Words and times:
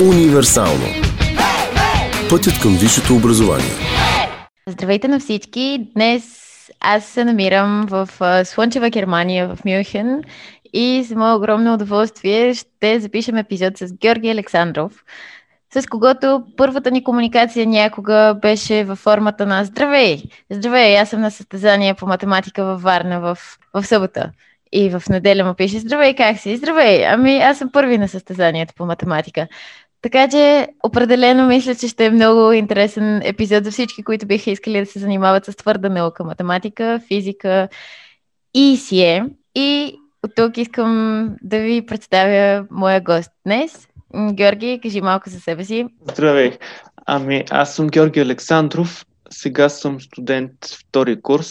Универсално. 0.00 0.84
Пътят 2.30 2.60
към 2.62 2.76
висшето 2.76 3.14
образование. 3.16 3.70
Здравейте 4.68 5.08
на 5.08 5.20
всички! 5.20 5.88
Днес 5.94 6.22
аз 6.80 7.04
се 7.04 7.24
намирам 7.24 7.86
в 7.90 8.08
Слънчева 8.44 8.90
Германия, 8.90 9.48
в 9.48 9.64
Мюнхен 9.64 10.22
и 10.72 11.04
с 11.08 11.14
мое 11.14 11.34
огромно 11.34 11.74
удоволствие 11.74 12.54
ще 12.54 13.00
запишем 13.00 13.36
епизод 13.36 13.78
с 13.78 13.92
Георги 13.92 14.30
Александров, 14.30 15.04
с 15.74 15.86
когото 15.86 16.44
първата 16.56 16.90
ни 16.90 17.04
комуникация 17.04 17.66
някога 17.66 18.38
беше 18.42 18.84
във 18.84 18.98
формата 18.98 19.46
на 19.46 19.64
Здравей! 19.64 20.22
Здравей! 20.50 20.98
Аз 20.98 21.08
съм 21.08 21.20
на 21.20 21.30
състезание 21.30 21.94
по 21.94 22.06
математика 22.06 22.64
във 22.64 22.82
Варна 22.82 23.20
в, 23.20 23.38
в 23.74 23.84
събота. 23.84 24.30
И 24.72 24.90
в 24.90 25.02
неделя 25.08 25.44
му 25.44 25.54
пише 25.54 25.78
Здравей, 25.78 26.14
как 26.14 26.38
си? 26.38 26.56
Здравей! 26.56 27.06
Ами 27.06 27.38
аз 27.38 27.58
съм 27.58 27.70
първи 27.72 27.98
на 27.98 28.08
състезанието 28.08 28.74
по 28.74 28.86
математика. 28.86 29.46
Така 30.02 30.28
че 30.28 30.68
определено 30.82 31.46
мисля, 31.46 31.74
че 31.74 31.88
ще 31.88 32.06
е 32.06 32.10
много 32.10 32.52
интересен 32.52 33.20
епизод 33.24 33.64
за 33.64 33.70
всички, 33.70 34.02
които 34.02 34.26
биха 34.26 34.50
искали 34.50 34.80
да 34.80 34.86
се 34.86 34.98
занимават 34.98 35.44
с 35.44 35.56
твърда 35.56 35.88
наука, 35.88 36.24
математика, 36.24 37.00
физика 37.08 37.68
и 38.54 38.76
СИЕ. 38.76 39.24
И 39.54 39.98
от 40.22 40.32
тук 40.36 40.56
искам 40.56 41.30
да 41.42 41.58
ви 41.58 41.86
представя 41.86 42.66
моя 42.70 43.00
гост 43.00 43.30
днес. 43.46 43.88
Георги, 44.32 44.80
кажи 44.82 45.00
малко 45.00 45.30
за 45.30 45.40
себе 45.40 45.64
си. 45.64 45.86
Здравей! 46.12 46.58
Ами, 47.06 47.44
аз 47.50 47.74
съм 47.74 47.86
Георги 47.86 48.20
Александров. 48.20 49.06
Сега 49.30 49.68
съм 49.68 50.00
студент 50.00 50.52
втори 50.64 51.22
курс 51.22 51.48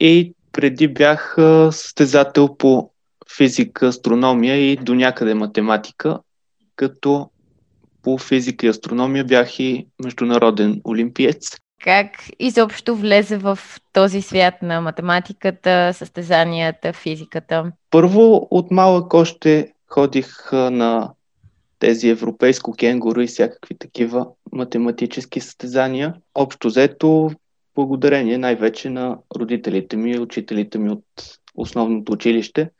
и 0.00 0.34
преди 0.52 0.88
бях 0.88 1.36
състезател 1.70 2.56
по 2.56 2.90
физика, 3.36 3.86
астрономия 3.86 4.56
и 4.56 4.76
до 4.76 4.94
някъде 4.94 5.34
математика, 5.34 6.18
като 6.76 7.30
по 8.04 8.18
физика 8.18 8.66
и 8.66 8.68
астрономия 8.68 9.24
бях 9.24 9.60
и 9.60 9.86
международен 10.04 10.80
олимпиец. 10.84 11.56
Как 11.84 12.10
изобщо 12.38 12.96
влезе 12.96 13.36
в 13.36 13.58
този 13.92 14.22
свят 14.22 14.54
на 14.62 14.80
математиката, 14.80 15.90
състезанията, 15.94 16.92
физиката? 16.92 17.72
Първо, 17.90 18.48
от 18.50 18.70
малък 18.70 19.14
още 19.14 19.72
ходих 19.88 20.52
на 20.52 21.10
тези 21.78 22.08
европейско 22.08 22.72
кенгуру 22.72 23.20
и 23.20 23.26
всякакви 23.26 23.78
такива 23.78 24.26
математически 24.52 25.40
състезания. 25.40 26.14
Общо 26.34 26.68
взето, 26.68 27.30
благодарение 27.74 28.38
най-вече 28.38 28.90
на 28.90 29.18
родителите 29.36 29.96
ми 29.96 30.10
и 30.10 30.18
учителите 30.18 30.78
ми 30.78 30.90
от 30.90 31.04
основното 31.54 32.12
училище, 32.12 32.70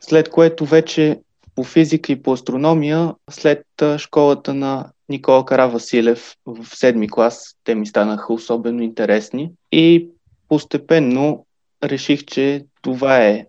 след 0.00 0.28
което 0.28 0.64
вече 0.64 1.20
по 1.54 1.64
физика 1.64 2.12
и 2.12 2.22
по 2.22 2.32
астрономия, 2.32 3.14
след 3.30 3.66
школата 3.98 4.54
на 4.54 4.90
Никола 5.08 5.44
Кара 5.44 5.68
Василев 5.68 6.36
в 6.46 6.76
седми 6.76 7.10
клас, 7.10 7.56
те 7.64 7.74
ми 7.74 7.86
станаха 7.86 8.32
особено 8.32 8.82
интересни 8.82 9.52
и 9.72 10.08
постепенно 10.48 11.46
реших, 11.84 12.24
че 12.24 12.64
това 12.82 13.18
е 13.18 13.46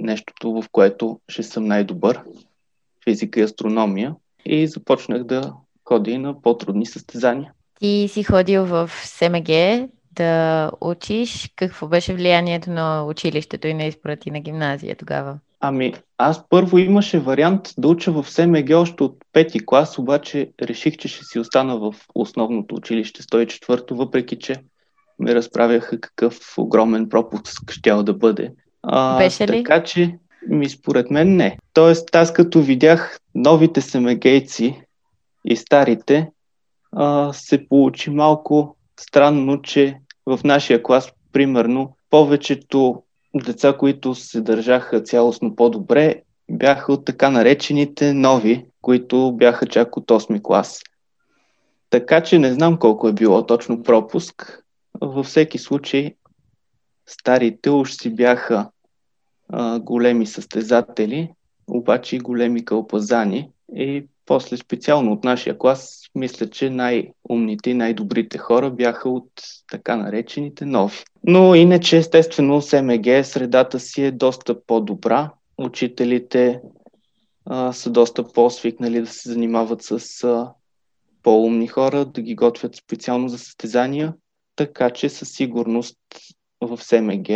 нещото, 0.00 0.52
в 0.52 0.64
което 0.72 1.20
ще 1.28 1.42
съм 1.42 1.64
най-добър 1.64 2.20
физика 3.04 3.40
и 3.40 3.42
астрономия 3.42 4.14
и 4.44 4.66
започнах 4.66 5.24
да 5.24 5.52
ходя 5.84 6.18
на 6.18 6.42
по-трудни 6.42 6.86
състезания. 6.86 7.52
Ти 7.80 8.08
си 8.12 8.22
ходил 8.22 8.64
в 8.64 8.90
СМГ 9.04 9.48
да 10.12 10.70
учиш. 10.80 11.50
Какво 11.56 11.88
беше 11.88 12.14
влиянието 12.14 12.70
на 12.70 13.04
училището 13.04 13.66
и 13.66 13.74
на 13.74 13.84
избора 13.84 14.16
на 14.26 14.40
гимназия 14.40 14.96
тогава? 14.96 15.38
Ами, 15.60 15.94
аз 16.18 16.48
първо 16.48 16.78
имаше 16.78 17.18
вариант 17.18 17.74
да 17.78 17.88
уча 17.88 18.12
в 18.12 18.30
СМГ 18.30 18.70
още 18.74 19.02
от 19.02 19.16
пети 19.32 19.66
клас, 19.66 19.98
обаче 19.98 20.50
реших, 20.62 20.96
че 20.96 21.08
ще 21.08 21.24
си 21.24 21.38
остана 21.38 21.78
в 21.78 21.94
основното 22.14 22.74
училище 22.74 23.22
104, 23.22 23.94
въпреки 23.94 24.38
че 24.38 24.54
ме 25.18 25.34
разправяха 25.34 26.00
какъв 26.00 26.58
огромен 26.58 27.08
пропуск 27.08 27.70
щял 27.70 28.02
да 28.02 28.14
бъде. 28.14 28.52
А, 28.82 29.18
Беше 29.18 29.48
ли? 29.48 29.62
Така 29.64 29.82
че, 29.82 30.18
ми 30.48 30.68
според 30.68 31.10
мен 31.10 31.36
не. 31.36 31.58
Тоест, 31.72 32.14
аз 32.14 32.32
като 32.32 32.62
видях 32.62 33.18
новите 33.34 33.80
семегейци 33.80 34.82
и 35.44 35.56
старите, 35.56 36.30
а, 36.92 37.32
се 37.32 37.68
получи 37.68 38.10
малко 38.10 38.76
странно, 39.00 39.62
че 39.62 39.96
в 40.26 40.40
нашия 40.44 40.82
клас, 40.82 41.12
примерно, 41.32 41.96
повечето 42.10 43.02
деца, 43.34 43.76
които 43.76 44.14
се 44.14 44.40
държаха 44.40 45.00
цялостно 45.00 45.56
по-добре, 45.56 46.22
бяха 46.50 46.92
от 46.92 47.04
така 47.04 47.30
наречените 47.30 48.14
нови, 48.14 48.66
които 48.82 49.32
бяха 49.32 49.66
чак 49.66 49.96
от 49.96 50.06
8 50.06 50.42
клас. 50.42 50.80
Така 51.90 52.22
че 52.22 52.38
не 52.38 52.52
знам 52.52 52.78
колко 52.78 53.08
е 53.08 53.12
било 53.12 53.46
точно 53.46 53.82
пропуск. 53.82 54.64
Във 55.00 55.26
всеки 55.26 55.58
случай, 55.58 56.14
старите 57.06 57.70
уж 57.70 57.92
си 57.92 58.14
бяха 58.14 58.70
а, 59.48 59.78
големи 59.80 60.26
състезатели, 60.26 61.30
обаче 61.66 62.16
и 62.16 62.18
големи 62.18 62.64
кълпазани. 62.64 63.50
И 63.76 64.06
после 64.30 64.56
специално 64.56 65.12
от 65.12 65.24
нашия 65.24 65.58
клас, 65.58 66.02
мисля, 66.14 66.50
че 66.50 66.70
най-умните 66.70 67.70
и 67.70 67.74
най-добрите 67.74 68.38
хора 68.38 68.70
бяха 68.70 69.08
от 69.08 69.30
така 69.70 69.96
наречените 69.96 70.64
нови. 70.64 70.96
Но 71.26 71.54
иначе, 71.54 71.96
естествено, 71.96 72.62
СМГ 72.62 73.24
средата 73.24 73.80
си 73.80 74.02
е 74.02 74.10
доста 74.10 74.64
по-добра. 74.66 75.32
Учителите 75.58 76.60
а, 77.46 77.72
са 77.72 77.90
доста 77.90 78.32
по-свикнали 78.32 79.00
да 79.00 79.06
се 79.06 79.28
занимават 79.28 79.82
с 79.82 80.24
а, 80.24 80.52
по-умни 81.22 81.66
хора, 81.66 82.04
да 82.04 82.22
ги 82.22 82.34
готвят 82.34 82.76
специално 82.76 83.28
за 83.28 83.38
състезания, 83.38 84.14
така 84.56 84.90
че 84.90 85.08
със 85.08 85.32
сигурност 85.32 85.98
в 86.60 86.78
СМГ 86.82 87.28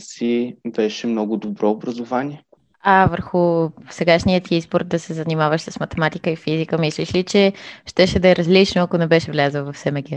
си 0.00 0.56
беше 0.66 1.06
много 1.06 1.36
добро 1.36 1.70
образование. 1.70 2.44
А 2.86 3.06
върху 3.06 3.70
сегашният 3.90 4.44
ти 4.44 4.54
избор 4.54 4.84
да 4.84 4.98
се 4.98 5.14
занимаваш 5.14 5.60
с 5.60 5.80
математика 5.80 6.30
и 6.30 6.36
физика, 6.36 6.78
мислиш 6.78 7.14
ли, 7.14 7.22
че 7.24 7.52
щеше 7.86 8.18
да 8.18 8.28
е 8.28 8.36
различно, 8.36 8.82
ако 8.82 8.98
не 8.98 9.06
беше 9.06 9.30
влязъл 9.30 9.72
в 9.72 9.78
СМГ? 9.78 10.08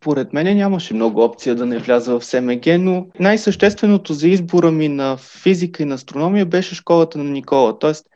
Според 0.00 0.32
мен 0.32 0.56
нямаше 0.56 0.94
много 0.94 1.24
опция 1.24 1.54
да 1.54 1.66
не 1.66 1.78
вляза 1.78 2.18
в 2.18 2.24
СМГ, 2.24 2.66
но 2.78 3.06
най-същественото 3.20 4.12
за 4.12 4.28
избора 4.28 4.70
ми 4.70 4.88
на 4.88 5.16
физика 5.16 5.82
и 5.82 5.86
на 5.86 5.94
астрономия 5.94 6.46
беше 6.46 6.74
школата 6.74 7.18
на 7.18 7.24
Никола. 7.24 7.78
Тоест, 7.78 8.06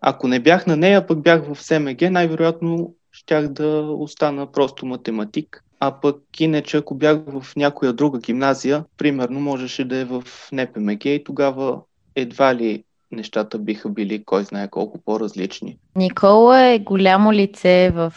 ако 0.00 0.28
не 0.28 0.40
бях 0.40 0.66
на 0.66 0.76
нея, 0.76 1.06
пък 1.06 1.22
бях 1.22 1.44
в 1.44 1.62
СМГ, 1.62 2.10
най-вероятно 2.10 2.94
щях 3.12 3.48
да 3.48 3.80
остана 3.98 4.52
просто 4.52 4.86
математик. 4.86 5.64
А 5.80 6.00
пък 6.00 6.16
иначе, 6.40 6.76
ако 6.76 6.94
бях 6.94 7.18
в 7.26 7.56
някоя 7.56 7.92
друга 7.92 8.18
гимназия, 8.18 8.84
примерно 8.96 9.40
можеше 9.40 9.84
да 9.84 9.96
е 9.96 10.04
в 10.04 10.22
НПМГ 10.52 11.04
и 11.04 11.24
тогава 11.24 11.80
едва 12.14 12.54
ли 12.54 12.84
нещата 13.12 13.58
биха 13.58 13.88
били 13.88 14.24
кой 14.24 14.44
знае 14.44 14.68
колко 14.68 14.98
по-различни. 14.98 15.78
Никола 15.96 16.64
е 16.64 16.78
голямо 16.78 17.32
лице 17.32 17.90
в 17.90 18.12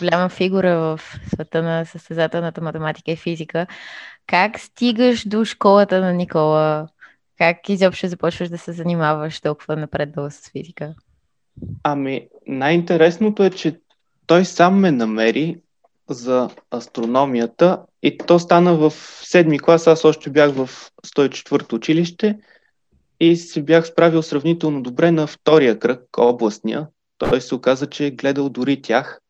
голяма 0.00 0.28
фигура 0.28 0.78
в 0.78 1.00
света 1.34 1.62
на 1.62 1.84
състезателната 1.84 2.60
математика 2.60 3.10
и 3.10 3.16
физика. 3.16 3.66
Как 4.26 4.60
стигаш 4.60 5.28
до 5.28 5.44
школата 5.44 6.00
на 6.00 6.12
Никола? 6.12 6.88
Как 7.38 7.68
изобщо 7.68 8.08
започваш 8.08 8.48
да 8.48 8.58
се 8.58 8.72
занимаваш 8.72 9.40
толкова 9.40 9.76
напреднало 9.76 10.30
с 10.30 10.50
физика? 10.50 10.94
Ами, 11.82 12.28
най-интересното 12.46 13.42
е, 13.42 13.50
че 13.50 13.80
той 14.26 14.44
сам 14.44 14.80
ме 14.80 14.90
намери 14.90 15.58
за 16.08 16.50
астрономията 16.74 17.82
и 18.02 18.18
то 18.18 18.38
стана 18.38 18.74
в 18.74 18.92
седми 19.22 19.58
клас. 19.58 19.86
Аз 19.86 20.04
още 20.04 20.30
бях 20.30 20.50
в 20.50 20.68
104 21.06 21.72
училище 21.72 22.38
и 23.20 23.36
се 23.36 23.62
бях 23.62 23.86
справил 23.86 24.22
сравнително 24.22 24.82
добре 24.82 25.10
на 25.10 25.26
втория 25.26 25.78
кръг, 25.78 26.04
областния. 26.18 26.88
Той 27.18 27.40
се 27.40 27.54
оказа, 27.54 27.86
че 27.86 28.06
е 28.06 28.10
гледал 28.10 28.48
дори 28.48 28.82
тях, 28.82 29.20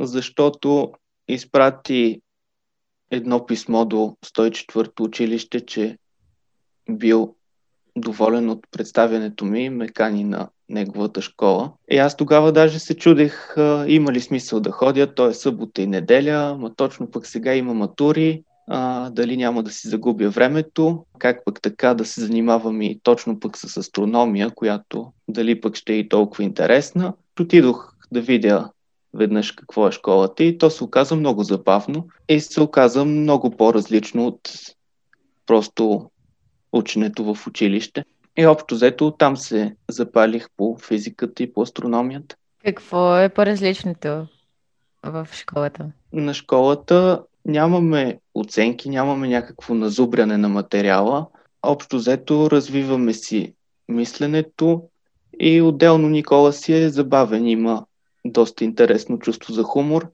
защото 0.00 0.92
изпрати 1.28 2.20
едно 3.10 3.46
писмо 3.46 3.84
до 3.84 4.16
104-то 4.26 5.02
училище, 5.02 5.60
че 5.60 5.98
бил 6.90 7.34
доволен 7.96 8.50
от 8.50 8.66
представянето 8.70 9.44
ми 9.44 9.64
и 9.64 9.70
ме 9.70 9.88
кани 9.88 10.24
на 10.24 10.48
неговата 10.68 11.22
школа. 11.22 11.72
И 11.90 11.96
аз 11.96 12.16
тогава 12.16 12.52
даже 12.52 12.78
се 12.78 12.96
чудех 12.96 13.54
има 13.86 14.12
ли 14.12 14.20
смисъл 14.20 14.60
да 14.60 14.70
ходя, 14.70 15.14
то 15.14 15.26
е 15.26 15.34
събота 15.34 15.82
и 15.82 15.86
неделя, 15.86 16.56
ма 16.58 16.74
точно 16.74 17.10
пък 17.10 17.26
сега 17.26 17.54
има 17.54 17.74
матури, 17.74 18.44
а, 18.72 19.10
дали 19.10 19.36
няма 19.36 19.62
да 19.62 19.70
си 19.70 19.88
загубя 19.88 20.30
времето, 20.30 21.06
как 21.18 21.44
пък 21.44 21.62
така 21.62 21.94
да 21.94 22.04
се 22.04 22.20
занимавам 22.20 22.82
и 22.82 23.00
точно 23.02 23.40
пък 23.40 23.56
с 23.56 23.76
астрономия, 23.76 24.50
която 24.50 25.12
дали 25.28 25.60
пък 25.60 25.76
ще 25.76 25.92
е 25.92 25.96
и 25.96 26.08
толкова 26.08 26.44
интересна. 26.44 27.14
Отидох 27.40 27.94
да 28.12 28.20
видя 28.20 28.70
веднъж 29.14 29.52
какво 29.52 29.88
е 29.88 29.92
школата 29.92 30.44
и 30.44 30.58
то 30.58 30.70
се 30.70 30.84
оказа 30.84 31.16
много 31.16 31.42
забавно 31.42 32.08
и 32.28 32.40
се 32.40 32.60
оказа 32.60 33.04
много 33.04 33.50
по-различно 33.50 34.26
от 34.26 34.50
просто 35.46 36.10
ученето 36.72 37.34
в 37.34 37.46
училище. 37.46 38.04
И 38.38 38.46
общо 38.46 38.74
взето 38.74 39.10
там 39.10 39.36
се 39.36 39.76
запалих 39.88 40.46
по 40.56 40.78
физиката 40.88 41.42
и 41.42 41.52
по 41.52 41.62
астрономията. 41.62 42.36
Какво 42.64 43.18
е 43.18 43.28
по-различното 43.28 44.26
в 45.02 45.28
школата? 45.32 45.92
На 46.12 46.34
школата 46.34 47.22
нямаме 47.46 48.18
оценки, 48.34 48.90
нямаме 48.90 49.28
някакво 49.28 49.74
назубряне 49.74 50.36
на 50.36 50.48
материала. 50.48 51.26
Общо 51.62 51.96
взето 51.96 52.50
развиваме 52.50 53.12
си 53.12 53.54
мисленето 53.88 54.82
и 55.40 55.62
отделно 55.62 56.08
Никола 56.08 56.52
си 56.52 56.72
е 56.72 56.88
забавен, 56.88 57.46
има 57.46 57.84
доста 58.24 58.64
интересно 58.64 59.18
чувство 59.18 59.52
за 59.52 59.62
хумор 59.62 60.10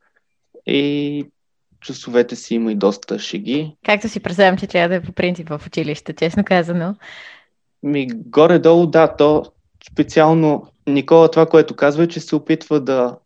и 0.67 1.26
часовете 1.81 2.37
си 2.37 2.55
има 2.55 2.73
и 2.73 2.75
доста 2.75 3.19
шеги. 3.19 3.76
Както 3.87 4.08
си 4.08 4.20
представям, 4.20 4.56
че 4.56 4.67
трябва 4.67 4.88
да 4.88 4.94
е 4.94 5.02
по 5.02 5.12
принцип 5.12 5.49
в 5.49 5.62
училище, 5.67 6.12
честно 6.12 6.44
казано. 6.44 6.94
Ми, 7.82 8.06
горе-долу, 8.11 8.87
да, 8.87 9.17
то 9.17 9.44
специално 9.93 10.67
Никола 10.87 11.31
това, 11.31 11.46
което 11.46 11.76
казва 11.76 12.05
е, 12.05 12.08
че 12.08 12.20
се 12.20 12.37
опитва 12.37 12.81
да 12.81 13.19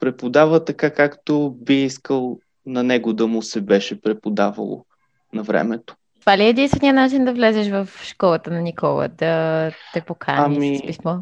преподава 0.00 0.64
така, 0.64 0.90
както 0.90 1.56
би 1.60 1.82
искал 1.82 2.38
на 2.66 2.82
него 2.82 3.12
да 3.12 3.26
му 3.26 3.42
се 3.42 3.60
беше 3.60 4.00
преподавало 4.00 4.84
на 5.32 5.42
времето. 5.42 5.96
Това 6.20 6.38
ли 6.38 6.42
е 6.42 6.48
единствения 6.48 6.94
начин 6.94 7.24
да 7.24 7.32
влезеш 7.32 7.68
в 7.68 7.88
школата 8.02 8.50
на 8.50 8.62
Никола, 8.62 9.08
да 9.08 9.72
те 9.92 10.00
покани 10.00 10.56
ами, 10.56 10.78
с 10.78 10.86
писмо? 10.86 11.14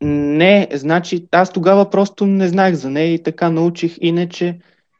Не, 0.00 0.68
значи 0.72 1.26
аз 1.32 1.52
тогава 1.52 1.90
просто 1.90 2.26
не 2.26 2.48
знаех 2.48 2.74
за 2.74 2.90
нея 2.90 3.14
и 3.14 3.22
така 3.22 3.50
научих. 3.50 3.96
Иначе 4.00 4.58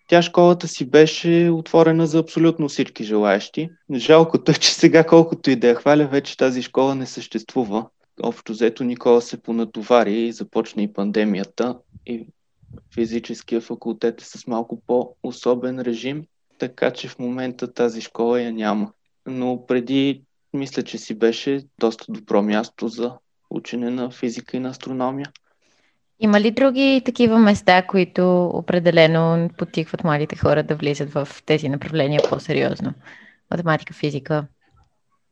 тя 0.09 0.23
школата 0.23 0.69
си 0.69 0.91
беше 0.91 1.51
отворена 1.53 2.07
за 2.07 2.19
абсолютно 2.19 2.69
всички 2.69 3.05
желаящи. 3.05 3.71
Жалкото 3.95 4.51
е, 4.51 4.55
че 4.55 4.75
сега 4.75 5.05
колкото 5.05 5.51
и 5.51 5.57
да 5.57 5.69
я 5.69 5.75
хваля, 5.75 6.07
вече 6.07 6.37
тази 6.37 6.63
школа 6.63 6.95
не 6.95 7.07
съществува. 7.07 7.87
Общо 8.23 8.53
взето 8.53 8.85
Никола 8.85 9.21
се 9.21 9.43
понатовари 9.43 10.15
и 10.15 10.33
започна 10.33 10.83
и 10.83 10.93
пандемията 10.93 11.79
и 12.07 12.27
физическия 12.95 13.61
факултет 13.61 14.21
е 14.21 14.25
с 14.25 14.47
малко 14.47 14.83
по-особен 14.87 15.81
режим, 15.81 16.25
така 16.59 16.91
че 16.91 17.09
в 17.09 17.19
момента 17.19 17.73
тази 17.73 18.01
школа 18.01 18.41
я 18.41 18.53
няма. 18.53 18.93
Но 19.27 19.67
преди 19.67 20.23
мисля, 20.53 20.83
че 20.83 20.99
си 20.99 21.15
беше 21.15 21.65
доста 21.81 22.05
добро 22.09 22.43
място 22.43 22.89
за 22.89 23.13
учене 23.51 23.91
на 23.91 24.11
физика 24.11 24.57
и 24.57 24.61
на 24.61 24.69
астрономия. 24.69 25.33
Има 26.21 26.41
ли 26.41 26.51
други 26.51 27.03
такива 27.05 27.39
места, 27.39 27.87
които 27.87 28.47
определено 28.47 29.51
потикват 29.59 30.05
младите 30.05 30.37
хора 30.37 30.63
да 30.63 30.77
влизат 30.77 31.11
в 31.11 31.29
тези 31.47 31.69
направления 31.69 32.21
по-сериозно? 32.29 32.95
Математика, 33.51 33.95
физика? 33.95 34.47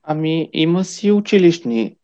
Ами, 0.02 0.50
има 0.52 0.84
си 0.84 1.12
училищни 1.12 1.96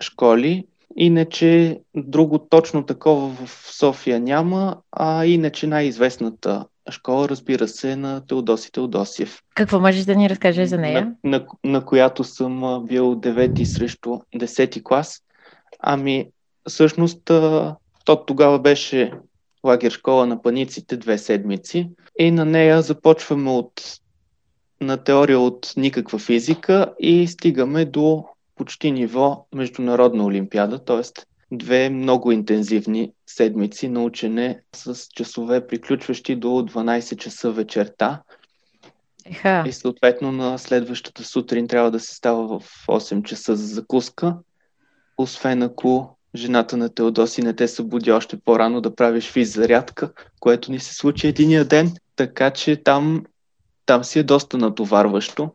школи, 0.00 0.66
иначе 0.96 1.80
друго 1.96 2.38
точно 2.38 2.86
такова 2.86 3.28
в 3.28 3.50
София 3.78 4.20
няма, 4.20 4.76
а 4.92 5.26
иначе 5.26 5.66
най-известната 5.66 6.64
школа, 6.90 7.28
разбира 7.28 7.68
се, 7.68 7.96
на 7.96 8.26
Теодоси 8.26 8.72
Теодосиев. 8.72 9.42
Какво 9.54 9.80
можеш 9.80 10.04
да 10.04 10.14
ни 10.14 10.30
разкажеш 10.30 10.68
за 10.68 10.78
нея? 10.78 11.14
На, 11.24 11.38
на, 11.38 11.46
на 11.64 11.84
която 11.84 12.24
съм 12.24 12.84
бил 12.88 13.14
9 13.14 13.64
срещу 13.64 14.10
10 14.36 14.82
клас. 14.82 15.22
Ами, 15.80 16.26
всъщност, 16.68 17.24
то 18.04 18.24
тогава 18.26 18.58
беше 18.58 19.12
лагер 19.64 19.90
школа 19.90 20.26
на 20.26 20.42
паниците 20.42 20.96
две 20.96 21.18
седмици 21.18 21.90
и 22.18 22.30
на 22.30 22.44
нея 22.44 22.82
започваме 22.82 23.50
от 23.50 24.00
на 24.80 24.96
теория 24.96 25.40
от 25.40 25.72
никаква 25.76 26.18
физика 26.18 26.94
и 26.98 27.26
стигаме 27.26 27.84
до 27.84 28.24
почти 28.56 28.92
ниво 28.92 29.46
Международна 29.54 30.24
олимпиада, 30.24 30.84
т.е. 30.84 31.02
две 31.52 31.90
много 31.90 32.32
интензивни 32.32 33.12
седмици 33.26 33.88
на 33.88 34.02
учене 34.02 34.62
с 34.74 35.06
часове, 35.14 35.66
приключващи 35.66 36.36
до 36.36 36.48
12 36.48 37.16
часа 37.16 37.50
вечерта. 37.50 38.22
Еха. 39.24 39.64
И 39.66 39.72
съответно 39.72 40.32
на 40.32 40.58
следващата 40.58 41.24
сутрин 41.24 41.68
трябва 41.68 41.90
да 41.90 42.00
се 42.00 42.14
става 42.14 42.58
в 42.58 42.86
8 42.88 43.22
часа 43.22 43.56
за 43.56 43.66
закуска, 43.66 44.36
освен 45.18 45.62
ако 45.62 46.16
жената 46.34 46.76
на 46.76 46.94
Теодоси 46.94 47.42
не 47.42 47.52
те 47.52 47.68
събуди 47.68 48.12
още 48.12 48.40
по-рано 48.44 48.80
да 48.80 48.94
правиш 48.94 49.30
физ 49.30 49.54
зарядка, 49.54 50.12
което 50.40 50.70
ни 50.70 50.78
се 50.78 50.94
случи 50.94 51.26
единия 51.26 51.64
ден, 51.64 51.92
така 52.16 52.50
че 52.50 52.82
там, 52.82 53.24
там 53.86 54.04
си 54.04 54.18
е 54.18 54.22
доста 54.22 54.58
натоварващо. 54.58 55.50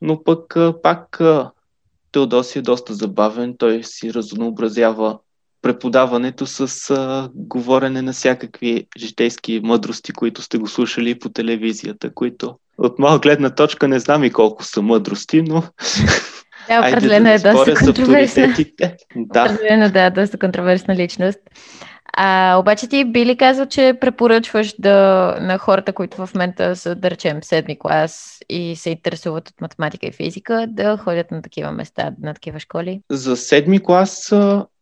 Но 0.00 0.24
пък 0.24 0.56
пак 0.82 1.20
Теодоси 2.16 2.58
е 2.58 2.62
доста 2.62 2.94
забавен, 2.94 3.54
той 3.58 3.80
си 3.84 4.14
разнообразява 4.14 5.18
преподаването 5.62 6.46
с 6.46 6.90
а, 6.90 7.30
говорене 7.34 8.02
на 8.02 8.12
всякакви 8.12 8.86
житейски 8.98 9.60
мъдрости, 9.64 10.12
които 10.12 10.42
сте 10.42 10.58
го 10.58 10.68
слушали 10.68 11.18
по 11.18 11.28
телевизията, 11.28 12.14
които 12.14 12.54
от 12.78 12.98
моя 12.98 13.18
гледна 13.18 13.50
точка 13.50 13.88
не 13.88 13.98
знам 13.98 14.24
и 14.24 14.30
колко 14.30 14.64
са 14.64 14.82
мъдрости, 14.82 15.42
но 15.42 15.62
Да, 16.68 16.80
определено 16.88 17.28
е 17.28 17.38
доста 17.38 17.74
контроверсна. 17.74 18.54
Да. 19.16 19.44
Определено 19.44 19.90
да, 19.90 20.10
доста 20.10 20.38
контроверсна 20.38 20.96
личност. 20.96 21.38
А, 22.12 22.56
обаче 22.58 22.88
ти 22.88 23.04
би 23.04 23.26
ли 23.26 23.36
казал, 23.36 23.66
че 23.66 23.98
препоръчваш 24.00 24.74
да, 24.78 25.38
на 25.40 25.58
хората, 25.58 25.92
които 25.92 26.26
в 26.26 26.34
момента 26.34 26.76
са, 26.76 26.94
да 26.94 27.10
речем, 27.10 27.42
седми 27.42 27.78
клас 27.78 28.38
и 28.48 28.76
се 28.76 28.90
интересуват 28.90 29.48
от 29.48 29.60
математика 29.60 30.06
и 30.06 30.12
физика, 30.12 30.66
да 30.68 30.96
ходят 30.96 31.30
на 31.30 31.42
такива 31.42 31.72
места, 31.72 32.12
на 32.22 32.34
такива 32.34 32.60
школи? 32.60 33.00
За 33.10 33.36
седми 33.36 33.82
клас, 33.82 34.34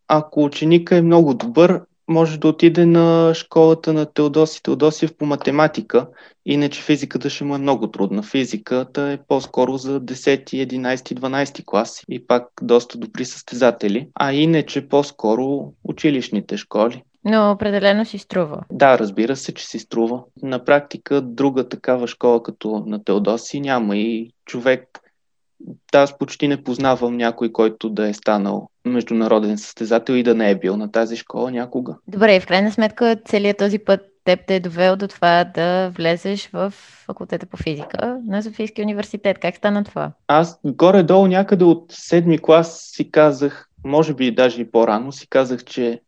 ако 0.09 0.45
ученика 0.45 0.97
е 0.97 1.03
много 1.03 1.35
добър, 1.35 1.81
може 2.09 2.39
да 2.39 2.49
отиде 2.49 2.87
на 2.87 3.35
школата 3.35 3.93
на 3.93 4.07
Теодоси 4.07 4.63
Теодосиев 4.63 5.17
по 5.17 5.27
математика, 5.27 6.07
иначе 6.47 6.83
физиката 6.83 7.31
ще 7.31 7.45
му 7.45 7.55
е 7.55 7.59
много 7.59 7.91
трудна. 7.91 8.23
Физиката 8.23 9.03
е 9.03 9.19
по-скоро 9.29 9.77
за 9.77 10.01
10, 10.01 10.45
11, 10.45 10.97
12 10.97 11.65
клас 11.65 12.03
и 12.09 12.27
пак 12.27 12.45
доста 12.63 12.99
добри 12.99 13.25
състезатели, 13.25 14.09
а 14.15 14.33
иначе 14.33 14.89
по-скоро 14.89 15.73
училищните 15.85 16.57
школи. 16.57 17.03
Но 17.25 17.51
определено 17.51 18.05
си 18.05 18.19
струва. 18.19 18.61
Да, 18.73 18.99
разбира 18.99 19.37
се, 19.37 19.55
че 19.55 19.67
си 19.67 19.79
струва. 19.79 20.23
На 20.43 20.65
практика 20.65 21.21
друга 21.21 21.69
такава 21.69 22.07
школа 22.07 22.43
като 22.43 22.85
на 22.87 23.05
Теодоси 23.05 23.61
няма 23.61 23.97
и 23.97 24.31
човек 24.45 25.01
да, 25.93 25.99
аз 25.99 26.19
почти 26.19 26.49
не 26.49 26.65
познавам 26.65 27.17
някой, 27.17 27.53
който 27.53 27.91
да 27.91 28.09
е 28.09 28.15
станал 28.15 28.69
международен 28.85 29.59
състезател 29.59 30.13
и 30.13 30.23
да 30.23 30.35
не 30.35 30.51
е 30.51 30.59
бил 30.59 30.77
на 30.77 30.93
тази 30.93 31.17
школа 31.17 31.51
някога. 31.51 31.97
Добре, 32.09 32.37
и 32.37 32.41
в 32.41 32.47
крайна 32.47 32.73
сметка 32.73 33.17
целият 33.25 33.59
този 33.59 33.79
път 33.79 34.01
теб 34.25 34.41
те 34.47 34.57
е 34.57 34.61
довел 34.61 34.97
до 34.97 35.09
това 35.09 35.45
да 35.45 35.91
влезеш 35.91 36.51
в 36.53 36.71
факултета 37.07 37.47
по 37.47 37.57
физика 37.57 38.19
на 38.27 38.43
Софийския 38.43 38.85
университет. 38.85 39.39
Как 39.39 39.57
стана 39.57 39.85
това? 39.85 40.13
Аз 40.29 40.61
горе-долу 40.65 41.27
някъде 41.27 41.65
от 41.65 41.87
седми 41.93 42.39
клас 42.39 42.81
си 42.95 43.11
казах, 43.11 43.69
може 43.85 44.15
би 44.15 44.35
даже 44.35 44.61
и 44.61 44.71
по-рано, 44.71 45.13
си 45.13 45.29
казах, 45.29 45.65
че 45.65 46.01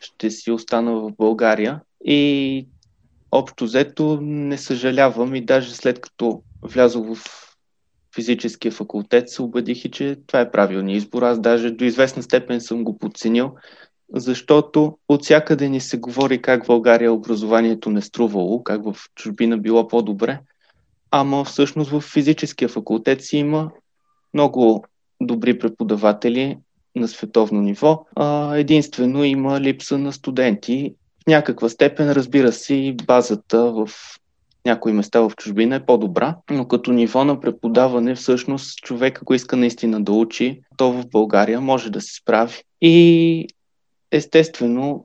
ще 0.00 0.30
си 0.30 0.50
остана 0.50 0.92
в 0.92 1.12
България 1.18 1.80
и 2.04 2.66
общо 3.32 3.64
взето 3.64 4.18
не 4.22 4.58
съжалявам 4.58 5.34
и 5.34 5.44
даже 5.44 5.74
след 5.74 6.00
като 6.00 6.42
влязох 6.62 7.06
в 7.14 7.24
физическия 8.14 8.72
факултет 8.72 9.30
се 9.30 9.42
убедих 9.42 9.84
и, 9.84 9.90
че 9.90 10.16
това 10.26 10.40
е 10.40 10.50
правилният 10.50 11.02
избор. 11.02 11.22
Аз 11.22 11.40
даже 11.40 11.70
до 11.70 11.84
известна 11.84 12.22
степен 12.22 12.60
съм 12.60 12.84
го 12.84 12.98
подценил, 12.98 13.54
защото 14.14 14.98
от 15.08 15.24
всякъде 15.24 15.68
ни 15.68 15.80
се 15.80 15.96
говори 15.98 16.42
как 16.42 16.64
в 16.64 16.66
България 16.66 17.12
образованието 17.12 17.90
не 17.90 18.02
струвало, 18.02 18.62
как 18.62 18.84
в 18.84 18.96
чужбина 19.14 19.58
било 19.58 19.88
по-добре, 19.88 20.40
ама 21.10 21.44
всъщност 21.44 21.90
в 21.90 22.00
физическия 22.00 22.68
факултет 22.68 23.24
си 23.24 23.36
има 23.36 23.70
много 24.34 24.84
добри 25.20 25.58
преподаватели 25.58 26.58
на 26.96 27.08
световно 27.08 27.60
ниво. 27.60 28.06
А, 28.16 28.56
единствено 28.56 29.24
има 29.24 29.60
липса 29.60 29.98
на 29.98 30.12
студенти. 30.12 30.94
В 31.22 31.26
някаква 31.26 31.68
степен, 31.68 32.12
разбира 32.12 32.52
се, 32.52 32.74
и 32.74 32.92
базата 32.92 33.72
в 33.72 33.90
някои 34.66 34.92
места 34.92 35.20
в 35.20 35.32
чужбина 35.36 35.76
е 35.76 35.86
по-добра, 35.86 36.36
но 36.50 36.68
като 36.68 36.92
ниво 36.92 37.24
на 37.24 37.40
преподаване 37.40 38.14
всъщност 38.14 38.78
човек, 38.78 39.18
ако 39.22 39.34
иска 39.34 39.56
наистина 39.56 40.04
да 40.04 40.12
учи, 40.12 40.60
то 40.76 40.92
в 40.92 41.08
България 41.08 41.60
може 41.60 41.90
да 41.90 42.00
се 42.00 42.14
справи. 42.14 42.54
И 42.80 43.46
естествено, 44.10 45.04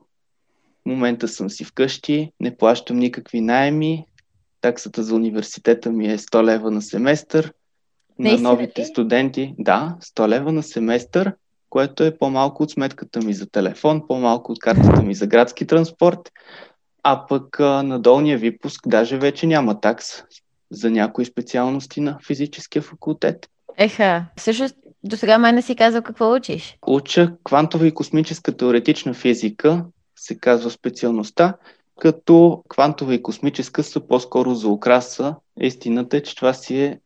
в 0.81 0.89
момента 0.89 1.27
съм 1.27 1.49
си 1.49 1.63
вкъщи, 1.63 2.31
не 2.39 2.57
плащам 2.57 2.97
никакви 2.97 3.41
найеми, 3.41 4.05
таксата 4.61 5.03
за 5.03 5.15
университета 5.15 5.91
ми 5.91 6.07
е 6.07 6.17
100 6.17 6.43
лева 6.43 6.71
на 6.71 6.81
семестър, 6.81 7.53
на 8.19 8.37
новите 8.37 8.85
студенти, 8.85 9.55
да, 9.59 9.97
100 10.01 10.27
лева 10.27 10.51
на 10.51 10.63
семестър, 10.63 11.33
което 11.75 12.03
е 12.03 12.17
по-малко 12.17 12.63
от 12.63 12.71
сметката 12.71 13.19
ми 13.19 13.33
за 13.33 13.45
телефон, 13.45 14.07
по-малко 14.07 14.51
от 14.51 14.59
картата 14.59 15.01
ми 15.01 15.15
за 15.15 15.27
градски 15.27 15.67
транспорт. 15.67 16.31
А 17.03 17.27
пък 17.27 17.59
а, 17.59 17.83
на 17.83 17.99
долния 17.99 18.37
випуск 18.37 18.87
даже 18.87 19.17
вече 19.17 19.47
няма 19.47 19.81
такс 19.81 20.05
за 20.71 20.91
някои 20.91 21.25
специалности 21.25 22.01
на 22.01 22.19
физическия 22.27 22.81
факултет. 22.81 23.49
Еха, 23.77 24.25
всъщност 24.37 24.75
до 25.03 25.17
сега 25.17 25.37
май 25.37 25.53
не 25.53 25.61
си 25.61 25.75
казал 25.75 26.01
какво 26.01 26.33
учиш. 26.33 26.77
Уча 26.87 27.31
квантова 27.43 27.87
и 27.87 27.93
космическа 27.93 28.57
теоретична 28.57 29.13
физика 29.13 29.85
се 30.15 30.39
казва 30.39 30.71
специалността, 30.71 31.53
като 31.99 32.63
квантова 32.69 33.15
и 33.15 33.23
космическа 33.23 33.83
са 33.83 34.07
по-скоро 34.07 34.53
за 34.53 34.67
украса. 34.67 35.35
Истината 35.59 36.17
е, 36.17 36.23
че 36.23 36.35
това 36.35 36.53
си 36.53 36.81
е 36.81 36.99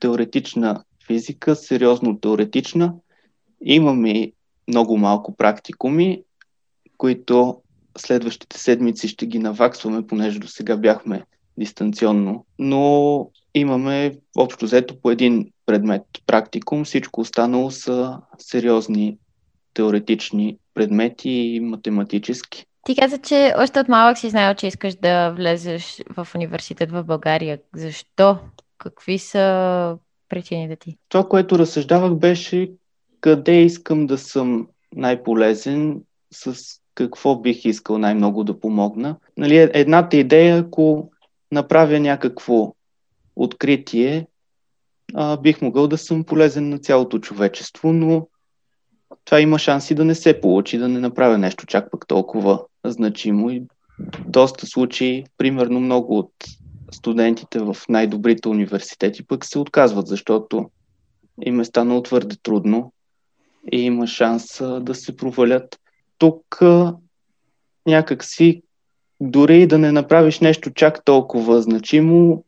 теоретична 0.00 0.82
физика, 1.06 1.56
сериозно 1.56 2.20
теоретична. 2.20 2.94
Имаме 3.60 4.32
много 4.68 4.98
малко 4.98 5.36
практикуми, 5.36 6.22
които 6.96 7.62
следващите 7.98 8.58
седмици 8.58 9.08
ще 9.08 9.26
ги 9.26 9.38
наваксваме, 9.38 10.06
понеже 10.06 10.38
до 10.38 10.48
сега 10.48 10.76
бяхме 10.76 11.22
дистанционно, 11.58 12.44
но 12.58 13.30
имаме 13.54 14.12
общо 14.36 14.64
взето 14.64 15.00
по 15.00 15.10
един 15.10 15.50
предмет 15.66 16.02
практикум, 16.26 16.84
всичко 16.84 17.20
останало 17.20 17.70
са 17.70 18.18
сериозни 18.38 19.18
теоретични 19.74 20.58
предмети 20.74 21.30
и 21.30 21.60
математически. 21.60 22.66
Ти 22.84 22.96
каза, 22.96 23.18
че 23.18 23.54
още 23.58 23.80
от 23.80 23.88
малък 23.88 24.18
си 24.18 24.30
знаел, 24.30 24.54
че 24.54 24.66
искаш 24.66 24.94
да 24.94 25.30
влезеш 25.30 26.02
в 26.16 26.28
университет 26.34 26.90
в 26.90 27.04
България. 27.04 27.58
Защо? 27.74 28.38
Какви 28.78 29.18
са 29.18 29.98
причините 30.28 30.76
ти? 30.76 30.96
Това, 31.08 31.28
което 31.28 31.58
разсъждавах 31.58 32.14
беше 32.14 32.70
къде 33.26 33.62
искам 33.62 34.06
да 34.06 34.18
съм 34.18 34.68
най-полезен, 34.94 36.00
с 36.32 36.56
какво 36.94 37.36
бих 37.36 37.64
искал 37.64 37.98
най-много 37.98 38.44
да 38.44 38.60
помогна. 38.60 39.16
Нали, 39.36 39.70
едната 39.74 40.16
идея, 40.16 40.58
ако 40.58 41.10
направя 41.52 42.00
някакво 42.00 42.74
откритие, 43.36 44.26
а, 45.14 45.36
бих 45.36 45.62
могъл 45.62 45.88
да 45.88 45.98
съм 45.98 46.24
полезен 46.24 46.68
на 46.68 46.78
цялото 46.78 47.18
човечество, 47.18 47.92
но 47.92 48.28
това 49.24 49.40
има 49.40 49.58
шанси 49.58 49.94
да 49.94 50.04
не 50.04 50.14
се 50.14 50.40
получи, 50.40 50.78
да 50.78 50.88
не 50.88 51.00
направя 51.00 51.38
нещо 51.38 51.66
чак 51.66 51.90
пък 51.90 52.06
толкова 52.06 52.64
значимо. 52.84 53.50
И 53.50 53.62
доста 54.26 54.66
случаи, 54.66 55.24
примерно 55.38 55.80
много 55.80 56.18
от 56.18 56.32
студентите 56.92 57.58
в 57.58 57.76
най-добрите 57.88 58.48
университети 58.48 59.26
пък 59.26 59.44
се 59.44 59.58
отказват, 59.58 60.06
защото 60.06 60.70
им 61.42 61.60
е 61.60 61.64
станало 61.64 62.02
твърде 62.02 62.36
трудно 62.42 62.92
и 63.72 63.80
има 63.80 64.06
шанс 64.06 64.62
да 64.80 64.94
се 64.94 65.16
провалят. 65.16 65.80
Тук 66.18 66.60
някакси 67.86 68.62
дори 69.20 69.62
и 69.62 69.66
да 69.66 69.78
не 69.78 69.92
направиш 69.92 70.40
нещо 70.40 70.70
чак 70.70 71.04
толкова 71.04 71.62
значимо, 71.62 72.44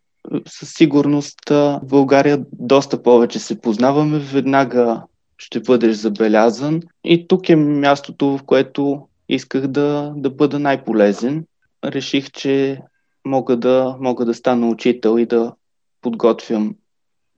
със 0.46 0.75
сигурност 0.75 1.48
в 1.48 1.80
България 1.82 2.44
доста 2.52 3.02
повече 3.02 3.38
се 3.38 3.60
познаваме, 3.60 4.18
веднага 4.18 5.02
ще 5.38 5.60
бъдеш 5.60 5.96
забелязан. 5.96 6.82
И 7.04 7.28
тук 7.28 7.48
е 7.48 7.56
мястото, 7.56 8.38
в 8.38 8.42
което 8.42 9.08
исках 9.28 9.66
да, 9.66 10.12
да 10.16 10.30
бъда 10.30 10.58
най-полезен. 10.58 11.44
Реших, 11.84 12.30
че 12.30 12.80
мога 13.25 13.56
да, 13.56 13.96
мога 14.00 14.25
да 14.25 14.34
стана 14.34 14.68
учител 14.68 15.18
и 15.18 15.26
да 15.26 15.52
подготвям 16.00 16.75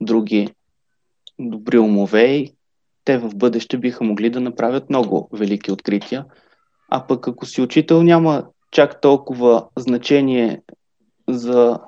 други 0.01 0.47
добри 1.39 1.77
умове 1.77 2.23
и 2.23 2.53
те 3.05 3.17
в 3.17 3.35
бъдеще 3.35 3.77
биха 3.77 4.03
могли 4.03 4.29
да 4.29 4.39
направят 4.39 4.89
много 4.89 5.29
велики 5.33 5.71
открития. 5.71 6.25
А 6.89 7.07
пък 7.07 7.27
ако 7.27 7.45
си 7.45 7.61
учител 7.61 8.03
няма 8.03 8.45
чак 8.71 9.01
толкова 9.01 9.65
значение 9.77 10.61
за 11.29 11.79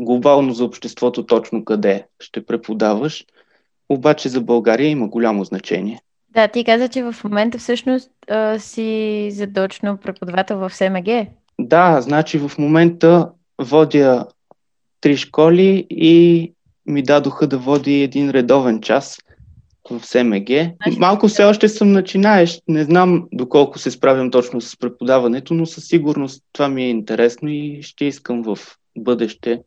глобално 0.00 0.52
за 0.52 0.64
обществото 0.64 1.26
точно 1.26 1.64
къде 1.64 2.06
ще 2.20 2.46
преподаваш, 2.46 3.24
обаче 3.88 4.28
за 4.28 4.40
България 4.40 4.88
има 4.88 5.08
голямо 5.08 5.44
значение. 5.44 6.00
Да, 6.28 6.48
ти 6.48 6.64
каза, 6.64 6.88
че 6.88 7.02
в 7.02 7.14
момента 7.24 7.58
всъщност 7.58 8.10
а, 8.28 8.58
си 8.58 9.28
задочно 9.32 9.96
преподавател 9.96 10.58
в 10.58 10.74
СМГ. 10.74 11.26
Да, 11.60 12.00
значи 12.00 12.38
в 12.38 12.58
момента 12.58 13.30
водя 13.58 14.26
три 15.00 15.16
школи 15.16 15.86
и 15.90 16.52
ми 16.86 17.02
дадоха 17.02 17.46
да 17.46 17.58
води 17.58 18.02
един 18.02 18.30
редовен 18.30 18.80
час 18.80 19.18
в 19.90 20.06
СМГ. 20.06 20.48
Значи, 20.48 20.98
Малко 20.98 21.28
все 21.28 21.44
още 21.44 21.68
съм 21.68 21.92
начинаещ, 21.92 22.62
не 22.68 22.84
знам 22.84 23.28
доколко 23.32 23.78
се 23.78 23.90
справям 23.90 24.30
точно 24.30 24.60
с 24.60 24.76
преподаването, 24.76 25.54
но 25.54 25.66
със 25.66 25.84
сигурност 25.84 26.44
това 26.52 26.68
ми 26.68 26.82
е 26.82 26.90
интересно 26.90 27.48
и 27.48 27.82
ще 27.82 28.04
искам 28.04 28.42
в 28.42 28.58
бъдеще 28.98 29.62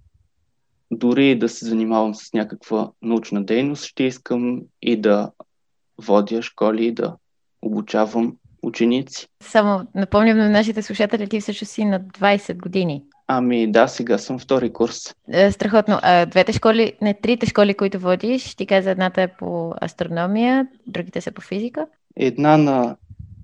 дори 0.92 1.40
да 1.40 1.50
се 1.50 1.66
занимавам 1.66 2.16
с 2.16 2.34
някаква 2.34 2.92
научна 3.02 3.44
дейност, 3.44 3.86
ще 3.86 4.04
искам 4.04 4.62
и 4.82 5.02
да 5.02 5.32
водя 5.98 6.42
школи 6.42 6.86
и 6.86 6.92
да 6.92 7.16
обучавам 7.62 8.36
ученици. 8.62 9.28
Само 9.44 9.88
напомням 9.96 10.38
на 10.38 10.50
нашите 10.50 10.82
слушатели, 10.82 11.30
ти 11.30 11.42
всъщност 11.42 11.72
си 11.72 11.86
на 11.86 12.02
20 12.02 12.58
години. 12.58 13.04
Ами 13.28 13.72
да, 13.72 13.88
сега 13.88 14.18
съм 14.18 14.40
втори 14.40 14.74
курс. 14.74 15.16
Е, 15.32 15.52
страхотно. 15.52 16.00
Двете 16.28 16.54
школи, 16.54 16.94
не 17.02 17.14
трите 17.14 17.46
школи, 17.46 17.74
които 17.74 18.00
водиш, 18.00 18.56
ти 18.56 18.66
каза 18.66 18.92
едната 18.92 19.22
е 19.22 19.28
по 19.28 19.74
астрономия, 19.82 20.68
другите 20.88 21.22
са 21.22 21.32
по 21.32 21.42
физика? 21.42 21.88
Една 22.16 22.58
на 22.58 22.96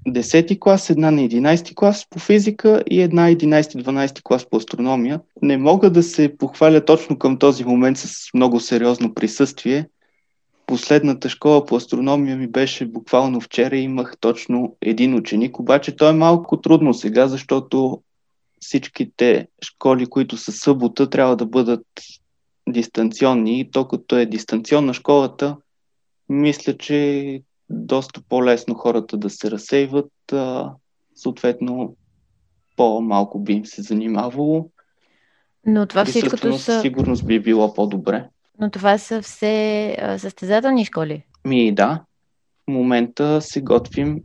10 0.08 0.60
клас, 0.60 0.90
една 0.90 1.12
на 1.12 1.22
11 1.22 1.76
клас 1.76 2.08
по 2.10 2.20
физика 2.20 2.84
и 2.90 3.02
една 3.02 3.30
11-12 3.30 4.22
клас 4.24 4.50
по 4.50 4.58
астрономия. 4.58 5.20
Не 5.42 5.58
мога 5.58 5.90
да 5.90 6.04
се 6.04 6.38
похваля 6.38 6.86
точно 6.86 7.20
към 7.20 7.38
този 7.38 7.66
момент 7.66 7.98
с 7.98 8.34
много 8.34 8.60
сериозно 8.60 9.14
присъствие. 9.14 9.86
Последната 10.66 11.30
школа 11.30 11.66
по 11.66 11.76
астрономия 11.76 12.38
ми 12.38 12.48
беше 12.48 12.86
буквално 12.86 13.42
вчера 13.42 13.76
и 13.76 13.84
имах 13.84 14.18
точно 14.20 14.76
един 14.82 15.16
ученик, 15.16 15.60
обаче 15.60 15.96
то 15.96 16.10
е 16.10 16.14
малко 16.14 16.62
трудно 16.62 16.94
сега, 16.94 17.28
защото 17.28 18.02
всичките 18.60 19.48
школи, 19.64 20.06
които 20.06 20.38
са 20.38 20.52
събота, 20.52 21.10
трябва 21.10 21.36
да 21.36 21.46
бъдат 21.46 21.88
дистанционни 22.70 23.60
и 23.60 23.72
то 23.72 23.88
като 23.88 24.18
е 24.18 24.26
дистанционна 24.26 24.94
школата, 24.94 25.58
мисля, 26.30 26.78
че 26.78 27.42
доста 27.70 28.22
по-лесно 28.30 28.76
хората 28.76 29.18
да 29.18 29.30
се 29.30 29.52
разсейват, 29.52 30.12
а, 30.34 30.74
съответно 31.16 31.96
по-малко 32.76 33.40
би 33.40 33.54
им 33.54 33.66
се 33.66 33.82
занимавало. 33.82 34.70
Но 35.66 35.86
това 35.86 36.06
всичкото 36.06 36.58
са... 36.58 36.82
сигурност 36.82 37.26
би 37.26 37.40
било 37.40 37.74
по-добре. 37.74 38.30
Но 38.60 38.70
това 38.70 38.98
са 38.98 39.22
все 39.22 39.98
състезателни 40.18 40.86
школи? 40.86 41.24
Ми 41.46 41.76
да. 41.76 42.04
В 42.68 42.72
момента 42.72 43.42
се 43.42 43.62
готвим, 43.62 44.20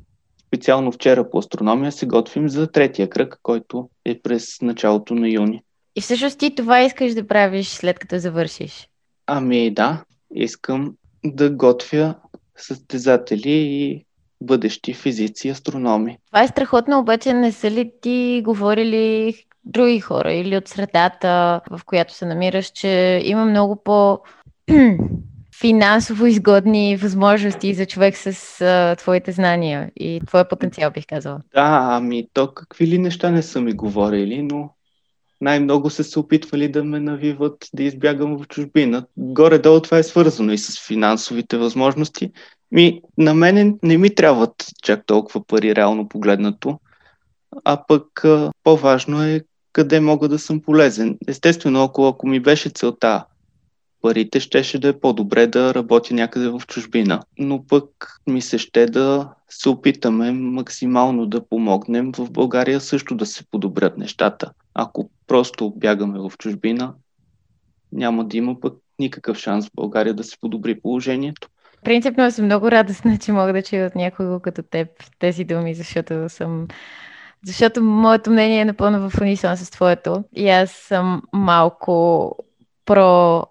специално 0.55 0.93
вчера 0.93 1.31
по 1.31 1.39
астрономия, 1.39 1.93
се 1.93 2.07
готвим 2.07 2.49
за 2.49 2.67
третия 2.67 3.09
кръг, 3.09 3.39
който 3.43 3.89
е 4.05 4.21
през 4.23 4.63
началото 4.63 5.15
на 5.15 5.29
юни. 5.29 5.63
И 5.97 6.01
всъщност 6.01 6.39
ти 6.39 6.55
това 6.55 6.83
искаш 6.83 7.15
да 7.15 7.27
правиш 7.27 7.69
след 7.69 7.99
като 7.99 8.19
завършиш? 8.19 8.89
Ами 9.27 9.71
да, 9.71 10.05
искам 10.35 10.95
да 11.25 11.51
готвя 11.51 12.15
състезатели 12.57 13.51
и 13.51 14.05
бъдещи 14.41 14.95
физици 14.95 15.49
и 15.49 15.51
астрономи. 15.51 16.19
Това 16.27 16.43
е 16.43 16.49
страхотно, 16.49 16.99
обаче 16.99 17.33
не 17.33 17.53
са 17.53 17.71
ли 17.71 17.93
ти 18.03 18.43
говорили 18.45 19.35
други 19.65 20.01
хора 20.01 20.33
или 20.33 20.57
от 20.57 20.69
средата, 20.69 21.61
в 21.71 21.81
която 21.87 22.15
се 22.15 22.27
намираш, 22.27 22.67
че 22.67 23.23
има 23.25 23.45
много 23.45 23.83
по 23.85 24.19
финансово 25.61 26.27
изгодни 26.27 26.97
възможности 26.97 27.75
за 27.75 27.87
човек 27.87 28.17
с 28.17 28.61
а, 28.61 28.97
твоите 28.97 29.33
знания 29.33 29.91
и 29.97 30.21
твоя 30.27 30.49
потенциал, 30.49 30.91
бих 30.91 31.07
казала. 31.07 31.41
Да, 31.55 31.89
ами 31.91 32.29
то 32.33 32.55
какви 32.55 32.87
ли 32.87 32.99
неща 32.99 33.31
не 33.31 33.43
са 33.43 33.61
ми 33.61 33.73
говорили, 33.73 34.43
но 34.43 34.71
най-много 35.41 35.91
са 35.91 36.05
се 36.05 36.19
опитвали 36.19 36.69
да 36.69 36.85
ме 36.85 37.01
навиват 37.01 37.69
да 37.75 37.83
избягам 37.83 38.39
в 38.39 38.49
чужбина. 38.49 39.07
Горе-долу 39.17 39.81
това 39.81 39.99
е 39.99 40.03
свързано 40.03 40.53
и 40.53 40.59
с 40.59 40.87
финансовите 40.87 41.57
възможности. 41.57 42.33
Ми, 42.73 43.01
на 43.19 43.35
мене 43.35 43.75
не 43.83 43.99
ми 43.99 44.15
трябват 44.15 44.67
чак 44.83 45.07
толкова 45.07 45.47
пари, 45.47 45.77
реално 45.77 46.09
погледнато. 46.09 46.79
А 47.65 47.83
пък 47.89 48.25
по-важно 48.63 49.23
е 49.23 49.41
къде 49.73 50.01
мога 50.01 50.29
да 50.29 50.39
съм 50.39 50.61
полезен. 50.61 51.19
Естествено, 51.29 51.83
ако, 51.83 52.07
ако 52.07 52.27
ми 52.27 52.41
беше 52.41 52.71
целта 52.71 53.25
парите, 54.05 54.41
щеше 54.41 54.79
да 54.79 54.89
е 54.89 55.01
по-добре 55.01 55.47
да 55.47 55.75
работя 55.75 56.15
някъде 56.15 56.49
в 56.49 56.63
чужбина. 56.67 57.21
Но 57.39 57.67
пък 57.67 58.21
ми 58.27 58.41
се 58.41 58.59
ще 58.59 58.87
да 58.87 59.29
се 59.49 59.69
опитаме 59.69 60.33
максимално 60.33 61.27
да 61.27 61.49
помогнем 61.49 62.13
в 62.13 62.31
България 62.31 62.81
също 62.81 63.15
да 63.15 63.27
се 63.27 63.51
подобрят 63.51 63.99
нещата. 63.99 64.53
Ако 64.75 65.11
просто 65.27 65.73
бягаме 65.77 66.19
в 66.19 66.33
чужбина, 66.39 66.95
няма 67.93 68.25
да 68.25 68.37
има 68.37 68.61
пък 68.61 68.75
никакъв 68.99 69.39
шанс 69.39 69.67
в 69.67 69.71
България 69.75 70.15
да 70.15 70.25
се 70.25 70.41
подобри 70.41 70.81
положението. 70.81 71.49
Принципно 71.85 72.31
съм 72.31 72.45
много 72.45 72.71
радостна, 72.71 73.19
че 73.19 73.33
мога 73.33 73.53
да 73.53 73.63
чуя 73.63 73.87
от 73.87 73.95
някого 73.95 74.41
като 74.41 74.63
теб 74.63 74.89
тези 75.19 75.45
думи, 75.45 75.75
защото 75.75 76.29
съм 76.29 76.67
защото 77.47 77.83
моето 77.83 78.31
мнение 78.31 78.61
е 78.61 78.65
напълно 78.65 79.11
в 79.11 79.21
унисон 79.21 79.57
с 79.57 79.71
твоето. 79.71 80.25
И 80.37 80.49
аз 80.49 80.71
съм 80.71 81.23
малко 81.33 82.37
про 82.85 83.43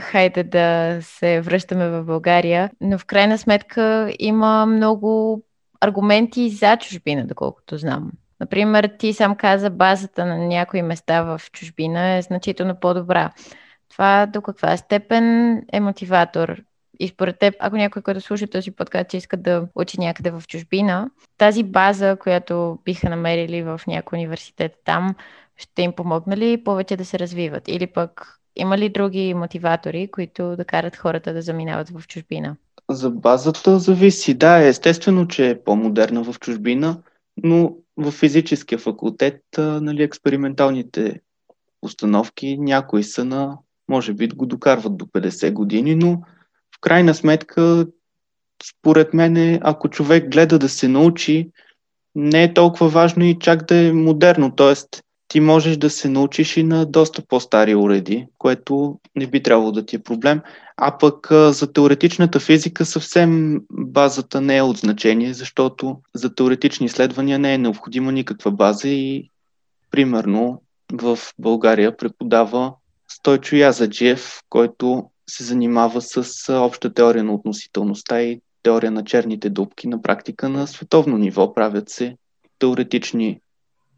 хайде 0.00 0.42
да 0.42 0.98
се 1.02 1.40
връщаме 1.40 1.88
в 1.88 2.04
България, 2.04 2.70
но 2.80 2.98
в 2.98 3.04
крайна 3.04 3.38
сметка 3.38 4.12
има 4.18 4.66
много 4.66 5.42
аргументи 5.80 6.50
за 6.50 6.76
чужбина, 6.76 7.26
доколкото 7.26 7.76
знам. 7.76 8.10
Например, 8.40 8.90
ти 8.98 9.12
сам 9.12 9.36
каза, 9.36 9.70
базата 9.70 10.26
на 10.26 10.38
някои 10.38 10.82
места 10.82 11.22
в 11.22 11.40
чужбина 11.52 12.16
е 12.16 12.22
значително 12.22 12.80
по-добра. 12.80 13.30
Това 13.88 14.26
до 14.26 14.42
каква 14.42 14.76
степен 14.76 15.56
е 15.72 15.80
мотиватор? 15.80 16.62
И 17.00 17.08
според 17.08 17.38
теб, 17.38 17.54
ако 17.58 17.76
някой, 17.76 18.02
който 18.02 18.20
слуша 18.20 18.46
този 18.46 18.70
подкаст, 18.70 19.14
иска 19.14 19.36
да 19.36 19.68
учи 19.74 20.00
някъде 20.00 20.30
в 20.30 20.42
чужбина, 20.48 21.10
тази 21.38 21.62
база, 21.62 22.16
която 22.20 22.78
биха 22.84 23.10
намерили 23.10 23.62
в 23.62 23.80
някой 23.86 24.18
университет 24.18 24.72
там, 24.84 25.14
ще 25.56 25.82
им 25.82 25.92
помогна 25.92 26.36
ли 26.36 26.64
повече 26.64 26.96
да 26.96 27.04
се 27.04 27.18
развиват? 27.18 27.68
Или 27.68 27.86
пък 27.86 28.41
има 28.56 28.78
ли 28.78 28.88
други 28.88 29.34
мотиватори, 29.34 30.08
които 30.10 30.56
да 30.56 30.64
карат 30.64 30.96
хората 30.96 31.32
да 31.32 31.42
заминават 31.42 31.88
в 31.88 32.06
чужбина? 32.06 32.56
За 32.90 33.10
базата 33.10 33.78
зависи. 33.78 34.34
Да, 34.34 34.58
естествено, 34.58 35.28
че 35.28 35.50
е 35.50 35.62
по-модерна 35.62 36.24
в 36.24 36.38
чужбина, 36.40 37.02
но 37.36 37.76
в 37.96 38.10
физическия 38.10 38.78
факултет 38.78 39.42
нали, 39.58 40.02
експерименталните 40.02 41.20
установки 41.82 42.58
някои 42.58 43.04
са 43.04 43.24
на, 43.24 43.58
може 43.88 44.12
би, 44.12 44.28
го 44.28 44.46
докарват 44.46 44.96
до 44.96 45.04
50 45.04 45.52
години, 45.52 45.94
но 45.94 46.22
в 46.76 46.80
крайна 46.80 47.14
сметка, 47.14 47.86
според 48.64 49.14
мен, 49.14 49.60
ако 49.62 49.88
човек 49.88 50.32
гледа 50.32 50.58
да 50.58 50.68
се 50.68 50.88
научи, 50.88 51.50
не 52.14 52.44
е 52.44 52.54
толкова 52.54 52.88
важно 52.88 53.24
и 53.24 53.38
чак 53.38 53.64
да 53.64 53.76
е 53.76 53.92
модерно. 53.92 54.54
Тоест, 54.54 55.02
ти 55.32 55.40
можеш 55.40 55.76
да 55.76 55.90
се 55.90 56.08
научиш 56.08 56.56
и 56.56 56.62
на 56.62 56.86
доста 56.86 57.22
по-стари 57.26 57.74
уреди, 57.74 58.26
което 58.38 58.98
не 59.16 59.26
би 59.26 59.42
трябвало 59.42 59.72
да 59.72 59.86
ти 59.86 59.96
е 59.96 60.02
проблем. 60.02 60.40
А 60.76 60.98
пък 60.98 61.28
за 61.30 61.72
теоретичната 61.72 62.40
физика 62.40 62.84
съвсем 62.84 63.60
базата 63.70 64.40
не 64.40 64.56
е 64.56 64.62
от 64.62 64.76
значение, 64.76 65.34
защото 65.34 65.96
за 66.14 66.34
теоретични 66.34 66.86
изследвания 66.86 67.38
не 67.38 67.54
е 67.54 67.58
необходима 67.58 68.12
никаква 68.12 68.50
база 68.50 68.88
и 68.88 69.30
примерно 69.90 70.62
в 70.92 71.18
България 71.38 71.96
преподава 71.96 72.74
Стойчо 73.08 73.56
Язаджиев, 73.56 74.40
който 74.48 75.04
се 75.30 75.44
занимава 75.44 76.02
с 76.02 76.52
обща 76.60 76.94
теория 76.94 77.24
на 77.24 77.34
относителността 77.34 78.22
и 78.22 78.40
теория 78.62 78.90
на 78.90 79.04
черните 79.04 79.50
дубки. 79.50 79.88
На 79.88 80.02
практика 80.02 80.48
на 80.48 80.66
световно 80.66 81.18
ниво 81.18 81.54
правят 81.54 81.88
се 81.88 82.16
теоретични 82.58 83.40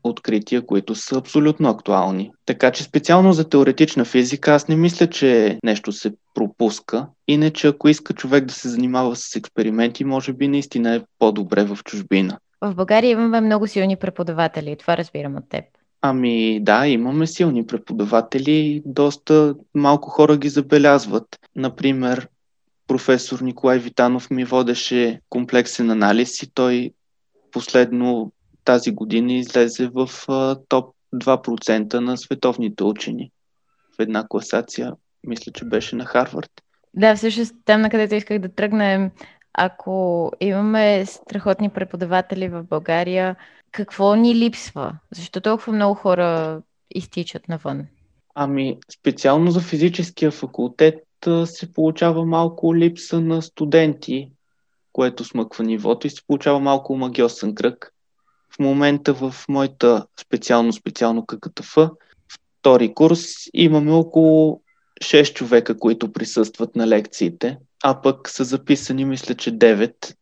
открития, 0.04 0.66
които 0.66 0.94
са 0.94 1.18
абсолютно 1.18 1.68
актуални. 1.68 2.30
Така 2.46 2.70
че 2.70 2.84
специално 2.84 3.32
за 3.32 3.48
теоретична 3.48 4.04
физика 4.04 4.52
аз 4.52 4.68
не 4.68 4.76
мисля, 4.76 5.06
че 5.06 5.58
нещо 5.64 5.92
се 5.92 6.12
пропуска. 6.34 7.06
Иначе 7.28 7.66
ако 7.66 7.88
иска 7.88 8.14
човек 8.14 8.44
да 8.44 8.54
се 8.54 8.68
занимава 8.68 9.16
с 9.16 9.36
експерименти, 9.36 10.04
може 10.04 10.32
би 10.32 10.48
наистина 10.48 10.94
е 10.94 11.02
по-добре 11.18 11.64
в 11.64 11.78
чужбина. 11.84 12.38
В 12.60 12.74
България 12.74 13.10
имаме 13.10 13.40
много 13.40 13.66
силни 13.66 13.96
преподаватели, 13.96 14.76
това 14.76 14.96
разбирам 14.96 15.36
от 15.36 15.48
теб. 15.48 15.64
Ами 16.02 16.60
да, 16.60 16.86
имаме 16.86 17.26
силни 17.26 17.66
преподаватели, 17.66 18.82
доста 18.86 19.54
малко 19.74 20.10
хора 20.10 20.36
ги 20.36 20.48
забелязват. 20.48 21.38
Например, 21.56 22.28
професор 22.86 23.40
Николай 23.40 23.78
Витанов 23.78 24.30
ми 24.30 24.44
водеше 24.44 25.20
комплексен 25.28 25.90
анализ 25.90 26.42
и 26.42 26.50
той 26.54 26.90
последно 27.52 28.32
тази 28.64 28.90
година 28.90 29.32
излезе 29.32 29.90
в 29.94 30.08
топ 30.68 30.94
2% 31.14 31.94
на 31.94 32.16
световните 32.16 32.84
учени. 32.84 33.30
В 33.96 34.02
една 34.02 34.26
класация, 34.28 34.92
мисля, 35.26 35.52
че 35.52 35.64
беше 35.64 35.96
на 35.96 36.04
Харвард. 36.04 36.50
Да, 36.94 37.16
всъщност 37.16 37.54
там, 37.64 37.80
на 37.80 37.90
където 37.90 38.14
исках 38.14 38.38
да 38.38 38.48
тръгнем, 38.48 39.10
ако 39.52 40.30
имаме 40.40 41.06
страхотни 41.06 41.70
преподаватели 41.70 42.48
в 42.48 42.62
България, 42.62 43.36
какво 43.72 44.14
ни 44.14 44.34
липсва? 44.34 44.92
Защо 45.16 45.40
толкова 45.40 45.72
много 45.72 45.94
хора 45.94 46.62
изтичат 46.90 47.48
навън? 47.48 47.86
Ами, 48.34 48.78
специално 48.98 49.50
за 49.50 49.60
физическия 49.60 50.30
факултет 50.30 51.04
се 51.44 51.72
получава 51.72 52.24
малко 52.24 52.76
липса 52.76 53.20
на 53.20 53.42
студенти, 53.42 54.32
което 54.92 55.24
смъква 55.24 55.64
нивото 55.64 56.06
и 56.06 56.10
се 56.10 56.26
получава 56.26 56.60
малко 56.60 56.96
магиосен 56.96 57.54
кръг. 57.54 57.93
В 58.54 58.58
момента 58.58 59.14
в 59.14 59.34
моята 59.48 60.06
специално 60.20 60.72
специално 60.72 61.26
ККТФ, 61.26 61.76
втори 62.60 62.94
курс, 62.94 63.24
имаме 63.54 63.92
около 63.92 64.60
6 65.02 65.34
човека, 65.34 65.78
които 65.78 66.12
присъстват 66.12 66.76
на 66.76 66.88
лекциите, 66.88 67.58
а 67.82 68.02
пък 68.02 68.28
са 68.28 68.44
записани, 68.44 69.04
мисля, 69.04 69.34
че 69.34 69.58
9. 69.58 70.14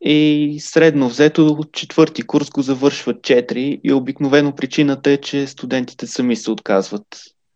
И 0.00 0.56
средно 0.60 1.08
взето 1.08 1.58
четвърти 1.72 2.22
курс 2.22 2.50
го 2.50 2.62
завършват 2.62 3.16
4 3.16 3.80
и 3.84 3.92
обикновено 3.92 4.54
причината 4.54 5.10
е, 5.10 5.16
че 5.16 5.46
студентите 5.46 6.06
сами 6.06 6.36
се 6.36 6.50
отказват, 6.50 7.06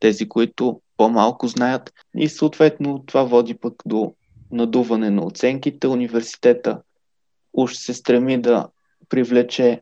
тези, 0.00 0.28
които 0.28 0.80
по-малко 0.96 1.48
знаят. 1.48 1.92
И 2.16 2.28
съответно 2.28 3.04
това 3.06 3.22
води 3.22 3.54
пък 3.54 3.74
до 3.86 4.14
надуване 4.52 5.10
на 5.10 5.24
оценките. 5.24 5.88
Университета 5.88 6.80
уж 7.52 7.74
се 7.74 7.94
стреми 7.94 8.42
да 8.42 8.68
привлече 9.08 9.80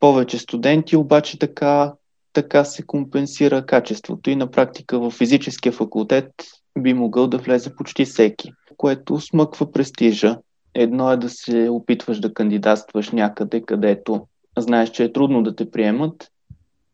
повече 0.00 0.38
студенти, 0.38 0.96
обаче 0.96 1.38
така, 1.38 1.92
така 2.32 2.64
се 2.64 2.82
компенсира 2.82 3.66
качеството 3.66 4.30
и 4.30 4.36
на 4.36 4.50
практика 4.50 4.98
в 4.98 5.10
физическия 5.10 5.72
факултет 5.72 6.30
би 6.78 6.94
могъл 6.94 7.26
да 7.26 7.38
влезе 7.38 7.76
почти 7.76 8.04
всеки, 8.04 8.52
което 8.76 9.20
смъква 9.20 9.72
престижа. 9.72 10.38
Едно 10.74 11.12
е 11.12 11.16
да 11.16 11.30
се 11.30 11.68
опитваш 11.70 12.20
да 12.20 12.34
кандидатстваш 12.34 13.10
някъде, 13.10 13.62
където 13.62 14.26
знаеш, 14.58 14.90
че 14.90 15.04
е 15.04 15.12
трудно 15.12 15.42
да 15.42 15.56
те 15.56 15.70
приемат, 15.70 16.30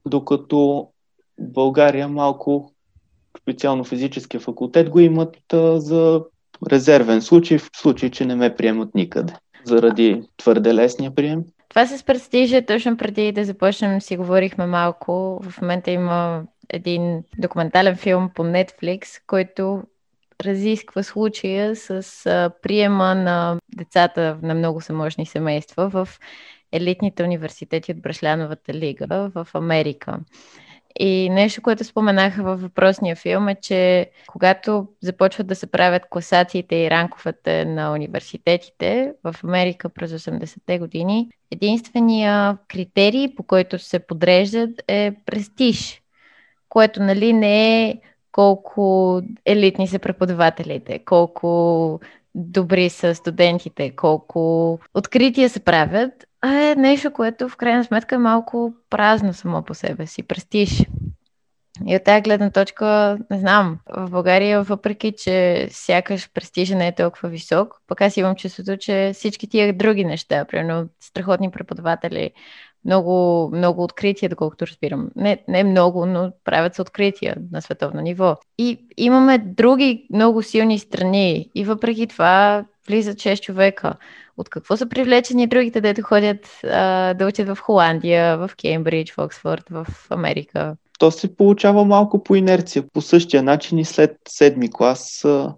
докато 0.06 0.88
България 1.40 2.08
малко, 2.08 2.72
специално 3.42 3.84
физическия 3.84 4.40
факултет, 4.40 4.90
го 4.90 5.00
имат 5.00 5.52
а, 5.52 5.80
за 5.80 6.22
резервен 6.70 7.22
случай, 7.22 7.58
в 7.58 7.70
случай, 7.74 8.10
че 8.10 8.24
не 8.24 8.34
ме 8.34 8.54
приемат 8.54 8.94
никъде, 8.94 9.32
заради 9.64 10.22
твърде 10.36 10.74
лесния 10.74 11.14
прием. 11.14 11.44
Това 11.74 11.86
с 11.86 12.04
престижа, 12.04 12.66
точно 12.66 12.96
преди 12.96 13.32
да 13.32 13.44
започнем 13.44 14.00
си 14.00 14.16
говорихме 14.16 14.66
малко. 14.66 15.40
В 15.42 15.60
момента 15.60 15.90
има 15.90 16.42
един 16.68 17.24
документален 17.38 17.96
филм 17.96 18.30
по 18.34 18.42
Netflix, 18.42 19.22
който 19.26 19.82
разисква 20.44 21.02
случая 21.02 21.76
с 21.76 22.26
а, 22.26 22.50
приема 22.62 23.14
на 23.14 23.58
децата 23.76 24.38
на 24.42 24.54
много 24.54 24.80
самощни 24.80 25.26
семейства 25.26 25.88
в 25.88 26.08
елитните 26.72 27.22
университети 27.22 27.92
от 27.92 28.02
Брашляновата 28.02 28.74
лига 28.74 29.30
в 29.34 29.48
Америка. 29.54 30.18
И 31.00 31.30
нещо, 31.30 31.62
което 31.62 31.84
споменаха 31.84 32.42
във 32.42 32.62
въпросния 32.62 33.16
филм 33.16 33.48
е, 33.48 33.54
че 33.54 34.10
когато 34.26 34.86
започват 35.00 35.46
да 35.46 35.54
се 35.54 35.66
правят 35.66 36.02
класациите 36.10 36.76
и 36.76 36.90
ранковете 36.90 37.64
на 37.64 37.92
университетите 37.92 39.12
в 39.24 39.36
Америка 39.44 39.88
през 39.88 40.12
80-те 40.12 40.78
години, 40.78 41.28
единствения 41.50 42.58
критерий, 42.68 43.34
по 43.34 43.42
който 43.42 43.78
се 43.78 43.98
подреждат 43.98 44.70
е 44.88 45.12
престиж, 45.26 46.02
което 46.68 47.02
нали 47.02 47.32
не 47.32 47.84
е 47.84 48.00
колко 48.32 49.22
елитни 49.44 49.88
са 49.88 49.98
преподавателите, 49.98 50.98
колко 50.98 52.00
добри 52.34 52.90
са 52.90 53.14
студентите, 53.14 53.96
колко 53.96 54.78
открития 54.94 55.48
се 55.50 55.60
правят, 55.60 56.12
е 56.52 56.74
нещо, 56.74 57.12
което 57.12 57.48
в 57.48 57.56
крайна 57.56 57.84
сметка 57.84 58.14
е 58.14 58.18
малко 58.18 58.74
празно 58.90 59.32
само 59.32 59.62
по 59.62 59.74
себе 59.74 60.06
си, 60.06 60.22
престиж. 60.22 60.86
И 61.86 61.96
от 61.96 62.04
тази 62.04 62.22
гледна 62.22 62.50
точка, 62.50 63.18
не 63.30 63.38
знам, 63.38 63.78
в 63.96 64.10
България, 64.10 64.62
въпреки 64.62 65.12
че 65.18 65.68
сякаш 65.70 66.30
престижа 66.34 66.76
не 66.76 66.86
е 66.86 66.94
толкова 66.94 67.28
висок, 67.28 67.74
пък 67.86 68.00
аз 68.00 68.16
имам 68.16 68.36
чувството, 68.36 68.76
че 68.76 69.10
всички 69.14 69.48
тия 69.48 69.76
други 69.76 70.04
неща, 70.04 70.44
примерно 70.44 70.88
страхотни 71.00 71.50
преподаватели, 71.50 72.30
много, 72.84 73.50
много 73.56 73.82
открития, 73.82 74.28
доколкото 74.28 74.66
разбирам. 74.66 75.10
Не, 75.16 75.44
не 75.48 75.64
много, 75.64 76.06
но 76.06 76.32
правят 76.44 76.74
се 76.74 76.82
открития 76.82 77.36
на 77.52 77.62
световно 77.62 78.00
ниво. 78.00 78.36
И 78.58 78.78
имаме 78.96 79.38
други 79.38 80.06
много 80.12 80.42
силни 80.42 80.78
страни 80.78 81.50
и 81.54 81.64
въпреки 81.64 82.06
това 82.06 82.64
влизат 82.88 83.16
6 83.16 83.40
човека. 83.40 83.94
От 84.36 84.48
какво 84.48 84.76
са 84.76 84.88
привлечени 84.88 85.46
другите, 85.46 85.80
дето 85.80 86.02
ходят 86.02 86.48
а, 86.64 87.14
да 87.14 87.26
учат 87.26 87.48
в 87.48 87.58
Холандия, 87.60 88.38
в 88.38 88.50
Кембридж, 88.56 89.12
в 89.12 89.18
Оксфорд, 89.18 89.64
в 89.70 89.86
Америка? 90.10 90.76
То 90.98 91.10
се 91.10 91.36
получава 91.36 91.84
малко 91.84 92.22
по 92.22 92.34
инерция. 92.34 92.84
По 92.92 93.00
същия 93.00 93.42
начин 93.42 93.78
и 93.78 93.84
след 93.84 94.16
седми 94.28 94.70
клас 94.70 95.24
а, 95.24 95.54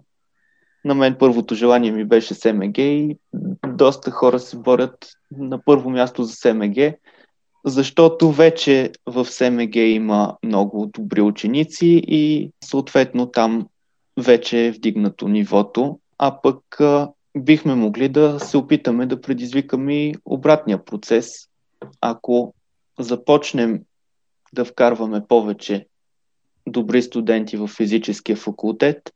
на 0.85 0.95
мен 0.95 1.15
първото 1.19 1.55
желание 1.55 1.91
ми 1.91 2.05
беше 2.05 2.33
СМГ 2.33 2.77
и 2.77 3.17
доста 3.67 4.11
хора 4.11 4.39
се 4.39 4.57
борят 4.57 5.07
на 5.37 5.61
първо 5.65 5.89
място 5.89 6.23
за 6.23 6.33
СМГ, 6.33 6.77
защото 7.65 8.31
вече 8.31 8.91
в 9.05 9.25
СМГ 9.25 9.75
има 9.75 10.37
много 10.43 10.85
добри 10.85 11.21
ученици 11.21 12.01
и 12.07 12.51
съответно 12.63 13.31
там 13.31 13.67
вече 14.17 14.65
е 14.65 14.71
вдигнато 14.71 15.27
нивото, 15.27 15.99
а 16.17 16.41
пък 16.41 16.79
бихме 17.37 17.75
могли 17.75 18.09
да 18.09 18.39
се 18.39 18.57
опитаме 18.57 19.05
да 19.05 19.21
предизвикаме 19.21 19.93
и 19.93 20.15
обратния 20.25 20.85
процес, 20.85 21.31
ако 22.01 22.53
започнем 22.99 23.83
да 24.53 24.65
вкарваме 24.65 25.27
повече 25.27 25.85
добри 26.67 27.01
студенти 27.01 27.57
в 27.57 27.67
физическия 27.67 28.35
факултет, 28.35 29.13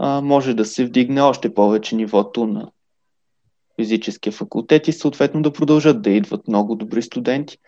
може 0.00 0.54
да 0.54 0.64
се 0.64 0.84
вдигне 0.84 1.20
още 1.20 1.54
повече 1.54 1.96
нивото 1.96 2.46
на 2.46 2.70
физическия 3.76 4.32
факултет 4.32 4.88
и 4.88 4.92
съответно 4.92 5.42
да 5.42 5.52
продължат 5.52 6.02
да 6.02 6.10
идват 6.10 6.48
много 6.48 6.74
добри 6.74 7.02
студенти. 7.02 7.58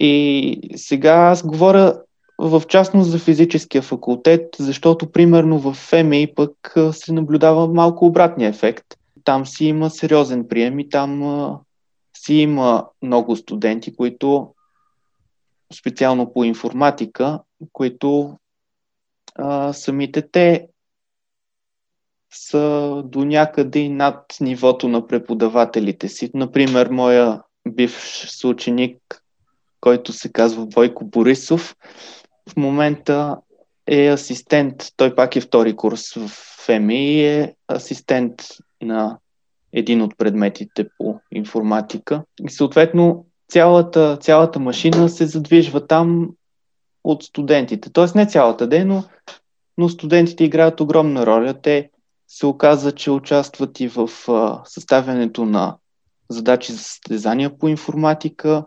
И 0.00 0.58
сега 0.76 1.12
аз 1.12 1.46
говоря 1.46 2.00
в 2.38 2.62
частност 2.68 3.10
за 3.10 3.18
физическия 3.18 3.82
факултет, 3.82 4.56
защото 4.58 5.12
примерно 5.12 5.58
в 5.58 5.74
ФМИ 5.74 6.32
пък 6.36 6.74
се 6.92 7.12
наблюдава 7.12 7.68
малко 7.68 8.06
обратния 8.06 8.48
ефект. 8.48 8.84
Там 9.24 9.46
си 9.46 9.64
има 9.66 9.90
сериозен 9.90 10.48
прием 10.48 10.78
и 10.78 10.88
там 10.88 11.22
си 12.16 12.34
има 12.34 12.86
много 13.02 13.36
студенти, 13.36 13.96
които 13.96 14.54
специално 15.74 16.32
по 16.32 16.44
информатика, 16.44 17.40
които 17.72 18.38
а, 19.34 19.72
самите 19.72 20.22
те 20.32 20.66
са 22.34 23.02
до 23.04 23.24
някъде 23.24 23.78
и 23.78 23.88
над 23.88 24.36
нивото 24.40 24.88
на 24.88 25.06
преподавателите 25.06 26.08
си. 26.08 26.30
Например, 26.34 26.88
моя 26.90 27.42
бивш 27.68 28.26
съученик, 28.28 29.22
който 29.80 30.12
се 30.12 30.32
казва 30.32 30.66
Бойко 30.66 31.04
Борисов, 31.04 31.76
в 32.50 32.56
момента 32.56 33.36
е 33.86 34.08
асистент, 34.08 34.74
той 34.96 35.14
пак 35.14 35.36
е 35.36 35.40
втори 35.40 35.76
курс 35.76 36.14
в 36.14 36.28
ФМИ 36.66 37.12
и 37.12 37.24
е 37.24 37.54
асистент 37.72 38.34
на 38.82 39.18
един 39.72 40.02
от 40.02 40.18
предметите 40.18 40.88
по 40.98 41.20
информатика. 41.32 42.22
И 42.44 42.50
съответно 42.50 43.26
цялата, 43.48 44.18
цялата 44.20 44.60
машина 44.60 45.08
се 45.08 45.26
задвижва 45.26 45.86
там 45.86 46.30
от 47.04 47.22
студентите. 47.22 47.92
Тоест 47.92 48.14
не 48.14 48.26
цялата 48.26 48.66
ден, 48.66 48.88
но, 48.88 49.04
но 49.78 49.88
студентите 49.88 50.44
играят 50.44 50.80
огромна 50.80 51.26
роля. 51.26 51.54
Те 51.62 51.90
се 52.28 52.46
оказа, 52.46 52.92
че 52.92 53.10
участват 53.10 53.80
и 53.80 53.88
в 53.88 54.10
съставянето 54.64 55.44
на 55.44 55.76
задачи 56.28 56.72
за 56.72 56.78
състезания 56.78 57.58
по 57.58 57.68
информатика. 57.68 58.64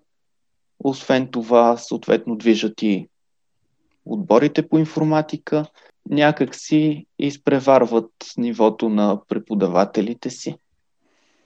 Освен 0.80 1.28
това, 1.28 1.78
съответно, 1.78 2.36
движат 2.36 2.82
и 2.82 3.08
отборите 4.06 4.68
по 4.70 4.78
информатика. 4.78 5.66
Някак 6.10 6.56
си 6.56 7.06
изпреварват 7.20 8.12
нивото 8.38 8.90
на 8.90 9.22
преподавателите 9.28 10.30
си. 10.30 10.56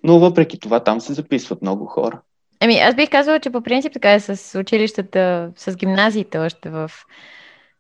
Но 0.04 0.20
въпреки 0.20 0.60
това 0.60 0.84
там 0.84 1.02
се 1.02 1.14
записват 1.14 1.62
много 1.62 1.86
хора. 1.86 2.22
Ами, 2.60 2.80
аз 2.80 2.96
бих 2.96 3.10
казала, 3.10 3.40
че 3.40 3.50
по 3.50 3.62
принцип 3.62 3.94
така 3.94 4.14
е 4.14 4.20
с 4.20 4.60
училищата, 4.60 5.52
с 5.56 5.76
гимназиите 5.76 6.38
още 6.38 6.70
в 6.70 6.92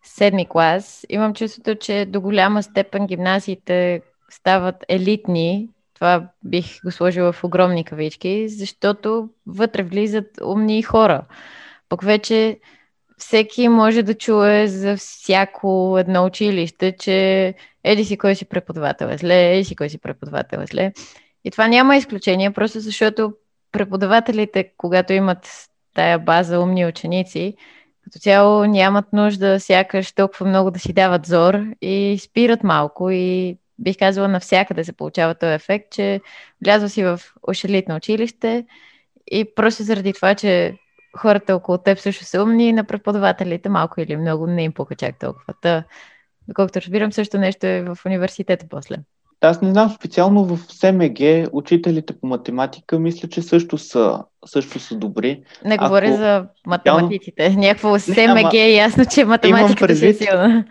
седми 0.03 0.47
клас. 0.49 1.05
Имам 1.09 1.33
чувството, 1.33 1.75
че 1.75 2.05
до 2.05 2.21
голяма 2.21 2.63
степен 2.63 3.07
гимназиите 3.07 4.01
стават 4.31 4.75
елитни. 4.89 5.69
Това 5.93 6.27
бих 6.43 6.83
го 6.83 6.91
сложила 6.91 7.31
в 7.31 7.43
огромни 7.43 7.83
кавички, 7.83 8.49
защото 8.49 9.29
вътре 9.47 9.83
влизат 9.83 10.25
умни 10.43 10.81
хора. 10.81 11.25
Пък 11.89 12.03
вече 12.03 12.59
всеки 13.17 13.67
може 13.67 14.03
да 14.03 14.13
чуе 14.13 14.67
за 14.67 14.97
всяко 14.97 15.97
едно 15.99 16.25
училище, 16.25 16.95
че 16.99 17.53
еди 17.83 18.05
си 18.05 18.17
кой 18.17 18.35
си 18.35 18.45
преподавател 18.45 19.05
е 19.05 19.17
зле, 19.17 19.53
еди 19.53 19.63
си 19.63 19.75
кой 19.75 19.89
си 19.89 19.97
преподавател 19.97 20.57
е 20.57 20.65
зле. 20.65 20.93
И 21.43 21.51
това 21.51 21.67
няма 21.67 21.95
изключение, 21.95 22.51
просто 22.51 22.79
защото 22.79 23.33
преподавателите, 23.71 24.71
когато 24.77 25.13
имат 25.13 25.67
тая 25.95 26.19
база 26.19 26.59
умни 26.59 26.85
ученици, 26.85 27.55
като 28.03 28.19
цяло 28.19 28.65
нямат 28.65 29.13
нужда 29.13 29.59
сякаш 29.59 30.11
толкова 30.11 30.45
много 30.45 30.71
да 30.71 30.79
си 30.79 30.93
дават 30.93 31.25
зор 31.25 31.63
и 31.81 32.17
спират 32.21 32.63
малко 32.63 33.09
и 33.09 33.57
бих 33.81 33.97
казала 33.97 34.27
навсякъде 34.27 34.83
се 34.83 34.93
получава 34.93 35.35
този 35.35 35.53
ефект, 35.53 35.91
че 35.91 36.21
влязва 36.63 36.89
си 36.89 37.03
в 37.03 37.19
ушелитно 37.47 37.95
училище 37.95 38.65
и 39.31 39.55
просто 39.55 39.83
заради 39.83 40.13
това, 40.13 40.35
че 40.35 40.77
хората 41.17 41.55
около 41.55 41.77
теб 41.77 41.99
също 41.99 42.25
са 42.25 42.43
умни, 42.43 42.73
на 42.73 42.83
преподавателите 42.83 43.69
малко 43.69 44.01
или 44.01 44.17
много 44.17 44.47
не 44.47 44.63
им 44.63 44.73
пука 44.73 44.95
чак 44.95 45.19
толкова. 45.19 45.53
Та, 45.61 45.83
доколкото 46.47 46.81
разбирам, 46.81 47.11
също 47.11 47.37
нещо 47.37 47.67
е 47.67 47.81
в 47.81 47.97
университета 48.05 48.65
после. 48.69 48.95
Аз 49.43 49.61
не 49.61 49.71
знам, 49.71 49.89
специално 49.89 50.45
в 50.45 50.59
СМГ 50.69 51.47
учителите 51.51 52.13
по 52.19 52.27
математика 52.27 52.99
мисля, 52.99 53.29
че 53.29 53.41
също 53.41 53.77
са, 53.77 54.23
също 54.45 54.79
са 54.79 54.95
добри. 54.95 55.43
Не 55.65 55.75
Ако... 55.75 55.83
говоря 55.83 56.17
за 56.17 56.45
математиците. 56.67 57.49
Някакво 57.57 57.99
СМГ 57.99 58.17
ама... 58.27 58.49
е 58.53 58.73
ясно, 58.73 59.05
че 59.05 59.25
математиката 59.25 59.87
предвид... 59.87 60.17
си 60.17 60.23
е 60.23 60.27
силна. 60.27 60.65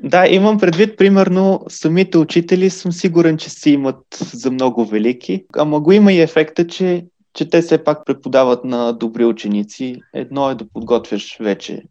Да, 0.00 0.26
имам 0.28 0.58
предвид, 0.58 0.98
примерно, 0.98 1.64
самите 1.68 2.18
учители 2.18 2.70
съм 2.70 2.92
сигурен, 2.92 3.38
че 3.38 3.50
си 3.50 3.70
имат 3.70 4.04
за 4.32 4.50
много 4.50 4.84
велики, 4.84 5.44
ама 5.56 5.80
го 5.80 5.92
има 5.92 6.12
и 6.12 6.20
ефекта, 6.20 6.66
че, 6.66 7.06
че 7.34 7.50
те 7.50 7.62
все 7.62 7.84
пак 7.84 8.06
преподават 8.06 8.64
на 8.64 8.92
добри 8.92 9.24
ученици. 9.24 9.96
Едно 10.14 10.50
е 10.50 10.54
да 10.54 10.68
подготвяш 10.68 11.36
вече 11.40 11.82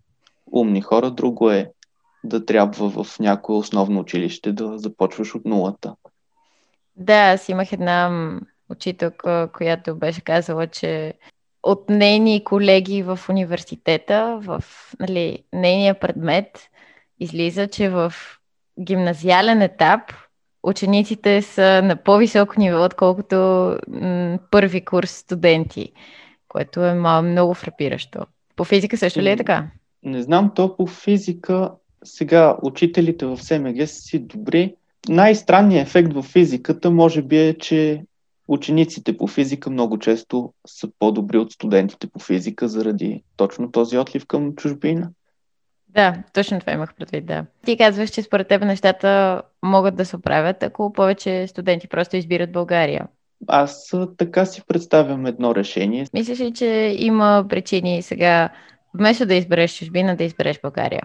умни 0.51 0.81
хора, 0.81 1.11
друго 1.11 1.51
е 1.51 1.71
да 2.23 2.45
трябва 2.45 3.03
в 3.03 3.19
някое 3.19 3.55
основно 3.55 3.99
училище 3.99 4.51
да 4.51 4.77
започваш 4.77 5.35
от 5.35 5.45
нулата. 5.45 5.95
Да, 6.95 7.13
аз 7.33 7.49
имах 7.49 7.71
една 7.71 8.29
учителка, 8.69 9.49
която 9.53 9.95
беше 9.95 10.21
казала, 10.21 10.67
че 10.67 11.13
от 11.63 11.89
нейни 11.89 12.43
колеги 12.43 13.03
в 13.03 13.19
университета, 13.29 14.39
в 14.41 14.63
нали, 14.99 15.43
нейния 15.53 15.99
предмет, 15.99 16.69
излиза, 17.19 17.67
че 17.67 17.89
в 17.89 18.13
гимназиален 18.81 19.61
етап 19.61 20.01
учениците 20.63 21.41
са 21.41 21.81
на 21.83 21.95
по-високо 21.95 22.53
ниво, 22.57 22.83
отколкото 22.83 23.35
м- 23.87 24.39
първи 24.51 24.85
курс 24.85 25.11
студенти, 25.11 25.91
което 26.47 26.85
е 26.85 26.93
много 26.93 27.53
фрапиращо. 27.53 28.25
По 28.55 28.63
физика 28.63 28.97
също 28.97 29.21
ли 29.21 29.29
е 29.29 29.37
така? 29.37 29.67
Не 30.03 30.21
знам, 30.21 30.51
то 30.55 30.77
по 30.77 30.87
физика 30.87 31.71
сега 32.03 32.57
учителите 32.61 33.25
в 33.25 33.37
СМГ 33.37 33.87
са 33.87 33.95
си 33.95 34.19
добри. 34.19 34.75
Най-странният 35.09 35.87
ефект 35.87 36.13
в 36.13 36.21
физиката 36.21 36.91
може 36.91 37.21
би 37.21 37.37
е, 37.37 37.57
че 37.57 38.03
учениците 38.47 39.17
по 39.17 39.27
физика 39.27 39.69
много 39.69 39.99
често 39.99 40.53
са 40.67 40.89
по-добри 40.99 41.37
от 41.37 41.51
студентите 41.51 42.07
по 42.07 42.19
физика 42.19 42.67
заради 42.67 43.23
точно 43.37 43.71
този 43.71 43.97
отлив 43.97 44.25
към 44.25 44.55
чужбина. 44.55 45.09
Да, 45.95 46.23
точно 46.33 46.59
това 46.59 46.73
имах 46.73 46.93
предвид, 46.95 47.25
да. 47.25 47.45
Ти 47.65 47.77
казваш, 47.77 48.09
че 48.09 48.21
според 48.21 48.47
теб 48.47 48.63
нещата 48.63 49.41
могат 49.63 49.95
да 49.95 50.05
се 50.05 50.15
оправят, 50.15 50.63
ако 50.63 50.93
повече 50.93 51.47
студенти 51.47 51.87
просто 51.87 52.17
избират 52.17 52.51
България. 52.51 53.07
Аз 53.47 53.91
така 54.17 54.45
си 54.45 54.63
представям 54.67 55.25
едно 55.25 55.55
решение. 55.55 56.07
Мислиш 56.13 56.39
ли, 56.39 56.53
че 56.53 56.95
има 56.97 57.45
причини 57.49 58.01
сега, 58.01 58.49
вместо 58.93 59.25
да 59.25 59.35
избереш 59.35 59.77
чужбина, 59.77 60.15
да 60.15 60.23
избереш 60.23 60.59
България? 60.61 61.01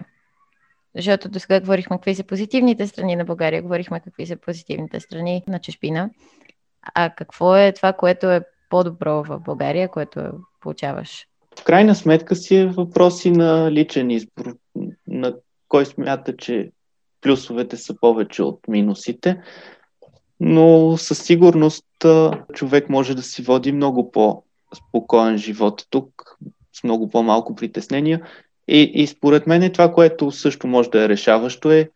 Защото 0.95 1.29
до 1.29 1.39
сега 1.39 1.59
говорихме 1.59 1.97
какви 1.97 2.15
са 2.15 2.23
позитивните 2.23 2.87
страни 2.87 3.15
на 3.15 3.25
България, 3.25 3.61
говорихме 3.61 3.99
какви 3.99 4.25
са 4.25 4.35
позитивните 4.35 4.99
страни 4.99 5.43
на 5.47 5.59
чужбина. 5.59 6.09
А 6.95 7.09
какво 7.09 7.55
е 7.55 7.71
това, 7.71 7.93
което 7.93 8.31
е 8.31 8.41
по-добро 8.69 9.23
в 9.23 9.39
България, 9.39 9.89
което 9.89 10.21
получаваш? 10.61 11.27
В 11.59 11.63
крайна 11.63 11.95
сметка 11.95 12.35
си 12.35 12.55
е 12.55 12.65
въпроси 12.65 13.31
на 13.31 13.71
личен 13.71 14.11
избор, 14.11 14.57
на 15.07 15.35
кой 15.67 15.85
смята, 15.85 16.37
че 16.37 16.71
плюсовете 17.21 17.77
са 17.77 17.95
повече 18.01 18.43
от 18.43 18.59
минусите, 18.67 19.41
но 20.39 20.97
със 20.97 21.23
сигурност 21.23 21.85
човек 22.53 22.89
може 22.89 23.15
да 23.15 23.21
си 23.21 23.41
води 23.41 23.71
много 23.71 24.11
по-спокоен 24.11 25.37
живот 25.37 25.85
тук, 25.89 26.37
с 26.73 26.83
много 26.83 27.09
по-малко 27.09 27.55
притеснения 27.55 28.21
и, 28.67 28.91
и 28.93 29.07
според 29.07 29.47
мен 29.47 29.71
това, 29.71 29.93
което 29.93 30.31
също 30.31 30.67
може 30.67 30.89
да 30.89 31.03
е 31.03 31.09
решаващо 31.09 31.71
е 31.71 31.89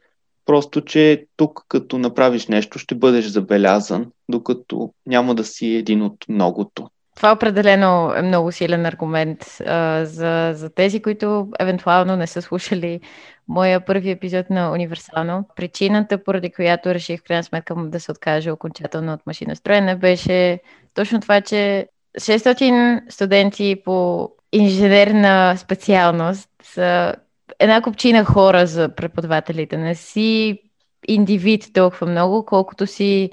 просто, 0.45 0.81
че 0.81 1.25
тук 1.35 1.65
като 1.67 1.97
направиш 1.97 2.47
нещо 2.47 2.79
ще 2.79 2.95
бъдеш 2.95 3.25
забелязан, 3.25 4.11
докато 4.29 4.93
няма 5.05 5.35
да 5.35 5.43
си 5.43 5.67
един 5.67 6.01
от 6.01 6.25
многото. 6.29 6.89
Това 7.15 7.31
определено 7.31 8.13
е 8.15 8.21
много 8.21 8.51
силен 8.51 8.85
аргумент 8.85 9.45
а, 9.67 10.05
за, 10.05 10.51
за 10.55 10.69
тези, 10.69 11.01
които 11.01 11.47
евентуално 11.59 12.15
не 12.15 12.27
са 12.27 12.41
слушали 12.41 12.99
моя 13.47 13.85
първи 13.85 14.09
епизод 14.09 14.49
на 14.49 14.71
Универсално. 14.71 15.47
Причината, 15.55 16.23
поради 16.23 16.51
която 16.51 16.93
реших 16.93 17.19
в 17.19 17.23
крайна 17.23 17.43
сметка 17.43 17.75
да 17.75 17.99
се 17.99 18.11
откажа 18.11 18.53
окончателно 18.53 19.13
от 19.13 19.27
машиностроене, 19.27 19.95
беше 19.95 20.59
точно 20.93 21.21
това, 21.21 21.41
че 21.41 21.87
600 22.19 23.09
студенти 23.09 23.81
по 23.85 24.29
инженерна 24.51 25.57
специалност 25.57 26.49
са 26.63 27.15
една 27.59 27.81
купчина 27.81 28.25
хора 28.25 28.67
за 28.67 28.89
преподавателите. 28.95 29.77
Не 29.77 29.95
си 29.95 30.59
индивид 31.07 31.73
толкова 31.73 32.07
много, 32.07 32.45
колкото 32.45 32.87
си 32.87 33.29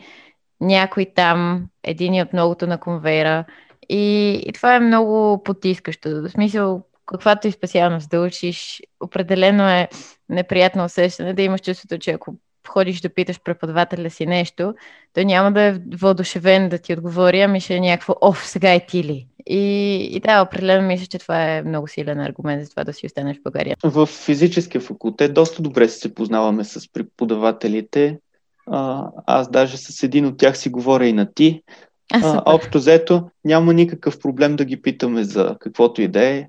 някой 0.61 1.07
там, 1.14 1.66
един 1.85 2.23
от 2.23 2.33
многото 2.33 2.66
на 2.66 2.81
конвейера. 2.81 3.45
И, 3.93 4.33
и 4.47 4.53
това 4.53 4.77
е 4.77 4.81
много 4.81 5.43
потискащо. 5.43 6.23
В 6.23 6.29
смисъл, 6.29 6.83
каквато 7.07 7.49
и 7.49 7.53
специалност 7.53 8.11
да 8.11 8.21
учиш, 8.21 8.83
определено 9.01 9.69
е 9.69 9.89
неприятно 10.29 10.85
усещане 10.85 11.35
да 11.35 11.43
имаш 11.43 11.61
чувството, 11.61 11.99
че 11.99 12.11
ако 12.11 12.35
ходиш 12.69 13.01
да 13.01 13.09
питаш 13.09 13.41
преподавателя 13.41 14.11
си 14.11 14.27
нещо, 14.27 14.75
той 15.15 15.25
няма 15.25 15.53
да 15.53 15.63
е 15.63 15.79
въодушевен 15.95 16.69
да 16.69 16.79
ти 16.79 16.93
отговори, 16.93 17.41
ами 17.41 17.61
ще 17.61 17.75
е 17.75 17.81
някакво, 17.81 18.15
оф, 18.21 18.47
сега 18.47 18.75
е 18.75 18.87
ти 18.87 19.05
ли? 19.05 19.27
И, 19.47 19.95
и 20.13 20.21
да, 20.21 20.43
определено 20.43 20.89
мисля, 20.89 21.07
че 21.07 21.19
това 21.19 21.51
е 21.51 21.63
много 21.63 21.89
силен 21.89 22.21
аргумент 22.21 22.65
за 22.65 22.71
това 22.71 22.85
да 22.85 22.93
си 22.93 23.07
останеш 23.07 23.37
в 23.37 23.43
България. 23.43 23.77
В 23.85 24.07
физическия 24.07 24.81
факултет 24.81 25.35
доста 25.35 25.63
добре 25.63 25.89
се 25.89 26.15
познаваме 26.15 26.65
с 26.65 26.93
преподавателите. 26.93 28.19
А, 28.67 29.09
аз 29.27 29.51
даже 29.51 29.77
с 29.77 30.03
един 30.03 30.27
от 30.27 30.39
тях 30.39 30.59
си 30.59 30.69
говоря 30.69 31.07
и 31.07 31.13
на 31.13 31.33
ти. 31.33 31.63
А, 32.12 32.42
общо 32.46 32.79
взето 32.79 33.31
няма 33.44 33.75
никакъв 33.75 34.18
проблем 34.18 34.57
да 34.57 34.64
ги 34.64 34.83
питаме 34.83 35.25
за 35.25 35.57
каквото 35.61 36.03
и 36.03 36.09
да 36.09 36.25
е. 36.25 36.46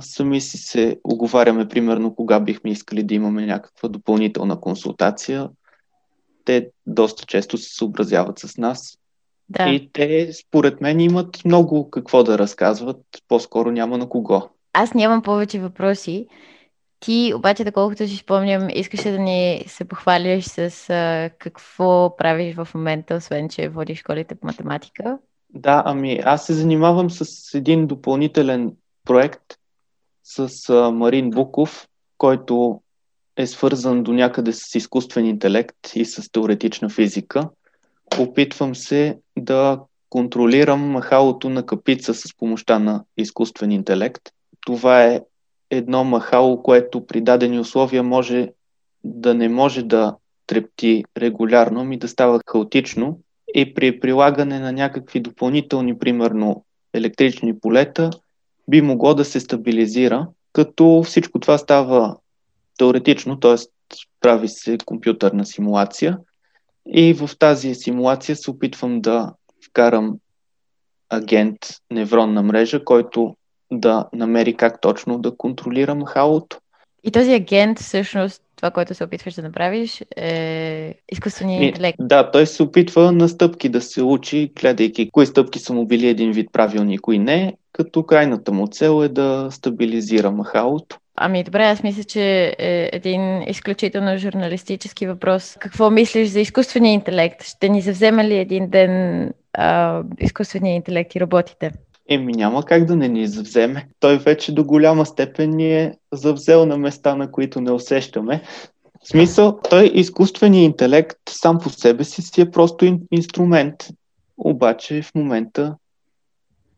сами 0.00 0.40
си 0.40 0.58
се 0.58 1.00
оговаряме, 1.04 1.68
примерно, 1.68 2.14
кога 2.14 2.40
бихме 2.40 2.70
искали 2.70 3.02
да 3.02 3.14
имаме 3.14 3.46
някаква 3.46 3.88
допълнителна 3.88 4.60
консултация. 4.60 5.48
Те 6.44 6.68
доста 6.86 7.26
често 7.26 7.58
се 7.58 7.74
съобразяват 7.74 8.38
с 8.38 8.56
нас. 8.56 8.98
Да. 9.48 9.68
И 9.68 9.90
те, 9.92 10.32
според 10.32 10.80
мен, 10.80 11.00
имат 11.00 11.44
много 11.44 11.90
какво 11.90 12.22
да 12.22 12.38
разказват, 12.38 13.00
по-скоро 13.28 13.70
няма 13.70 13.98
на 13.98 14.08
кого. 14.08 14.48
Аз 14.72 14.94
нямам 14.94 15.22
повече 15.22 15.60
въпроси. 15.60 16.26
Ти, 17.02 17.32
обаче, 17.36 17.64
доколкото 17.64 18.08
си 18.08 18.16
спомням, 18.16 18.68
искаше 18.74 19.10
да 19.10 19.18
ни 19.18 19.64
се 19.66 19.84
похвалиш 19.84 20.44
с 20.44 20.90
а, 20.90 21.30
какво 21.38 22.16
правиш 22.16 22.54
в 22.54 22.68
момента, 22.74 23.14
освен 23.14 23.48
че 23.48 23.68
водиш 23.68 23.98
школите 23.98 24.34
по 24.34 24.46
математика. 24.46 25.18
Да, 25.50 25.82
ами 25.86 26.20
аз 26.24 26.46
се 26.46 26.52
занимавам 26.52 27.10
с 27.10 27.54
един 27.54 27.86
допълнителен 27.86 28.72
проект 29.04 29.42
с 30.24 30.68
а, 30.68 30.90
Марин 30.90 31.30
Буков, 31.30 31.88
който 32.18 32.80
е 33.36 33.46
свързан 33.46 34.02
до 34.02 34.12
някъде 34.12 34.52
с 34.52 34.74
изкуствен 34.74 35.26
интелект 35.26 35.76
и 35.94 36.04
с 36.04 36.32
теоретична 36.32 36.88
физика. 36.88 37.48
Опитвам 38.18 38.74
се 38.74 39.18
да 39.38 39.80
контролирам 40.08 40.80
махалото 40.80 41.48
на 41.48 41.66
капица 41.66 42.14
с 42.14 42.36
помощта 42.36 42.78
на 42.78 43.04
изкуствен 43.16 43.70
интелект. 43.72 44.22
Това 44.66 45.04
е 45.04 45.20
едно 45.72 46.04
махало, 46.04 46.62
което 46.62 47.06
при 47.06 47.20
дадени 47.20 47.58
условия 47.58 48.02
може 48.02 48.48
да 49.04 49.34
не 49.34 49.48
може 49.48 49.82
да 49.82 50.16
трепти 50.46 51.04
регулярно, 51.18 51.84
ми 51.84 51.98
да 51.98 52.08
става 52.08 52.40
хаотично 52.46 53.18
и 53.54 53.74
при 53.74 54.00
прилагане 54.00 54.60
на 54.60 54.72
някакви 54.72 55.20
допълнителни, 55.20 55.98
примерно 55.98 56.64
електрични 56.94 57.60
полета, 57.60 58.10
би 58.68 58.82
могло 58.82 59.14
да 59.14 59.24
се 59.24 59.40
стабилизира, 59.40 60.28
като 60.52 61.02
всичко 61.06 61.40
това 61.40 61.58
става 61.58 62.16
теоретично, 62.78 63.40
т.е. 63.40 63.56
прави 64.20 64.48
се 64.48 64.78
компютърна 64.84 65.46
симулация 65.46 66.18
и 66.86 67.12
в 67.12 67.30
тази 67.38 67.74
симулация 67.74 68.36
се 68.36 68.50
опитвам 68.50 69.00
да 69.00 69.32
вкарам 69.66 70.16
агент 71.08 71.56
невронна 71.90 72.42
мрежа, 72.42 72.84
който 72.84 73.36
да 73.72 74.08
намери 74.12 74.54
как 74.54 74.80
точно 74.80 75.18
да 75.18 75.36
контролира 75.36 75.94
махалото. 75.94 76.58
И 77.04 77.10
този 77.10 77.34
агент, 77.34 77.78
всъщност, 77.78 78.42
това, 78.56 78.70
което 78.70 78.94
се 78.94 79.04
опитваш 79.04 79.34
да 79.34 79.42
направиш, 79.42 80.02
е 80.16 80.94
изкуственият 81.12 81.62
интелект. 81.62 81.98
Да, 82.00 82.30
той 82.30 82.46
се 82.46 82.62
опитва 82.62 83.12
на 83.12 83.28
стъпки 83.28 83.68
да 83.68 83.80
се 83.80 84.02
учи, 84.02 84.52
гледайки 84.60 85.10
кои 85.10 85.26
стъпки 85.26 85.58
са 85.58 85.72
му 85.72 85.86
били 85.86 86.08
един 86.08 86.32
вид 86.32 86.48
правилни 86.52 86.98
кои 86.98 87.18
не, 87.18 87.54
като 87.72 88.02
крайната 88.02 88.52
му 88.52 88.66
цел 88.66 89.04
е 89.04 89.08
да 89.08 89.48
стабилизира 89.50 90.30
махалото. 90.30 90.98
Ами 91.16 91.44
добре, 91.44 91.64
аз 91.64 91.82
мисля, 91.82 92.04
че 92.04 92.54
е 92.58 92.90
един 92.92 93.42
изключително 93.42 94.18
журналистически 94.18 95.06
въпрос. 95.06 95.56
Какво 95.60 95.90
мислиш 95.90 96.28
за 96.28 96.40
изкуствения 96.40 96.92
интелект? 96.92 97.42
Ще 97.42 97.68
ни 97.68 97.80
завземе 97.80 98.28
ли 98.28 98.38
един 98.38 98.70
ден 98.70 99.32
а, 99.52 100.02
изкуствения 100.20 100.74
интелект 100.74 101.14
и 101.14 101.20
роботите? 101.20 101.72
Еми 102.08 102.32
няма 102.32 102.62
как 102.62 102.84
да 102.84 102.96
не 102.96 103.08
ни 103.08 103.26
завземе. 103.26 103.88
Той 104.00 104.18
вече 104.18 104.54
до 104.54 104.64
голяма 104.64 105.06
степен 105.06 105.50
ни 105.50 105.74
е 105.74 105.94
завзел 106.12 106.66
на 106.66 106.78
места, 106.78 107.14
на 107.14 107.30
които 107.30 107.60
не 107.60 107.70
усещаме. 107.70 108.42
В 109.02 109.08
смисъл, 109.08 109.58
той 109.70 109.90
изкуственият 109.94 110.70
интелект 110.70 111.18
сам 111.28 111.58
по 111.58 111.70
себе 111.70 112.04
си 112.04 112.22
си 112.22 112.40
е 112.40 112.50
просто 112.50 112.84
ин- 112.84 113.00
инструмент. 113.10 113.74
Обаче 114.38 115.02
в 115.02 115.14
момента 115.14 115.76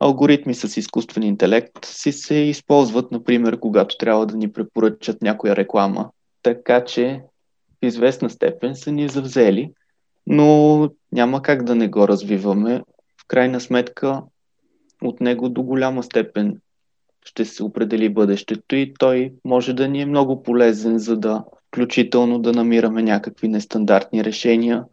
алгоритми 0.01 0.55
с 0.55 0.77
изкуствен 0.77 1.23
интелект 1.23 1.85
си 1.85 2.13
се 2.13 2.35
използват, 2.35 3.13
например, 3.13 3.59
когато 3.61 3.97
трябва 3.99 4.27
да 4.27 4.37
ни 4.37 4.53
препоръчат 4.53 5.23
някоя 5.23 5.57
реклама. 5.57 6.11
Така 6.43 6.85
че 6.85 7.23
в 7.83 7.87
известна 7.87 8.31
степен 8.31 8.75
са 8.75 8.93
ни 8.93 9.09
завзели, 9.09 9.73
но 10.27 10.91
няма 11.13 11.43
как 11.43 11.65
да 11.65 11.75
не 11.75 11.89
го 11.89 12.09
развиваме. 12.09 12.83
В 13.23 13.27
крайна 13.29 13.61
сметка 13.61 14.23
от 15.05 15.21
него 15.21 15.49
до 15.49 15.63
голяма 15.63 16.03
степен 16.03 16.61
ще 17.25 17.45
се 17.45 17.65
определи 17.65 18.09
бъдещето 18.09 18.77
и 18.77 18.95
той 18.99 19.33
може 19.45 19.73
да 19.73 19.89
ни 19.89 20.01
е 20.01 20.07
много 20.07 20.43
полезен, 20.43 20.99
за 20.99 21.17
да 21.17 21.45
включително 21.69 22.39
да 22.39 22.53
намираме 22.53 23.03
някакви 23.03 23.49
нестандартни 23.49 24.25
решения, 24.25 24.85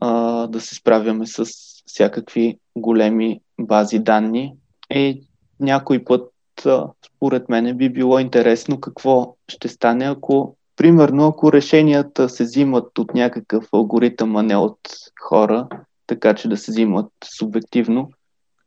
а, 0.00 0.46
да 0.46 0.60
се 0.60 0.74
справяме 0.74 1.26
с 1.26 1.44
всякакви 1.86 2.58
големи 2.76 3.40
бази 3.60 3.98
данни. 3.98 4.54
И 4.90 5.22
някой 5.60 6.04
път, 6.04 6.32
а, 6.66 6.86
според 7.06 7.48
мен, 7.48 7.76
би 7.76 7.88
било 7.88 8.18
интересно 8.18 8.80
какво 8.80 9.34
ще 9.48 9.68
стане, 9.68 10.04
ако, 10.04 10.56
примерно, 10.76 11.26
ако 11.26 11.52
решенията 11.52 12.28
се 12.28 12.44
взимат 12.44 12.98
от 12.98 13.14
някакъв 13.14 13.68
алгоритъм, 13.72 14.36
а 14.36 14.42
не 14.42 14.56
от 14.56 14.80
хора, 15.20 15.68
така 16.06 16.34
че 16.34 16.48
да 16.48 16.56
се 16.56 16.70
взимат 16.70 17.12
субективно, 17.38 18.10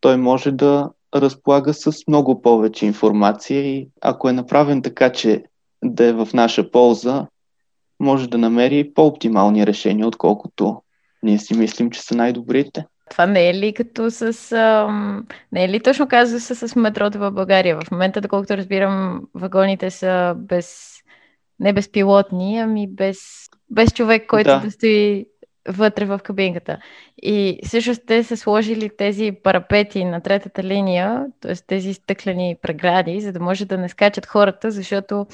той 0.01 0.17
може 0.17 0.51
да 0.51 0.89
разполага 1.15 1.73
с 1.73 1.91
много 2.07 2.41
повече 2.41 2.85
информация 2.85 3.61
и 3.61 3.87
ако 4.01 4.29
е 4.29 4.33
направен 4.33 4.81
така, 4.81 5.11
че 5.11 5.43
да 5.83 6.05
е 6.05 6.13
в 6.13 6.27
наша 6.33 6.71
полза, 6.71 7.27
може 7.99 8.29
да 8.29 8.37
намери 8.37 8.93
по-оптимални 8.93 9.67
решения, 9.67 10.07
отколкото 10.07 10.81
ние 11.23 11.37
си 11.37 11.53
мислим, 11.53 11.91
че 11.91 12.01
са 12.01 12.15
най-добрите. 12.15 12.85
Това 13.09 13.25
не 13.25 13.49
е 13.49 13.53
ли 13.53 13.73
като 13.73 14.11
с... 14.11 14.51
Ам, 14.51 15.25
не 15.51 15.63
е 15.63 15.69
ли 15.69 15.79
точно 15.79 16.07
казва 16.07 16.39
с 16.39 16.75
метрото 16.75 17.19
в 17.19 17.31
България? 17.31 17.79
В 17.79 17.91
момента, 17.91 18.21
доколкото 18.21 18.57
разбирам, 18.57 19.21
вагоните 19.33 19.89
са 19.89 20.35
без... 20.37 20.97
не 21.59 21.73
безпилотни, 21.73 22.59
ами 22.59 22.87
без, 22.87 23.17
без 23.69 23.93
човек, 23.93 24.27
който 24.27 24.49
да, 24.49 24.59
да 24.59 24.71
стои 24.71 25.25
вътре 25.69 26.05
в 26.05 26.19
кабинката. 26.23 26.77
И 27.23 27.59
всъщност 27.65 28.01
те 28.07 28.23
са 28.23 28.37
сложили 28.37 28.89
тези 28.97 29.31
парапети 29.43 30.05
на 30.05 30.21
третата 30.21 30.63
линия, 30.63 31.25
т.е. 31.41 31.55
тези 31.55 31.93
стъклени 31.93 32.55
прегради, 32.61 33.21
за 33.21 33.31
да 33.31 33.39
може 33.39 33.65
да 33.65 33.77
не 33.77 33.89
скачат 33.89 34.25
хората, 34.25 34.71
защото 34.71 35.25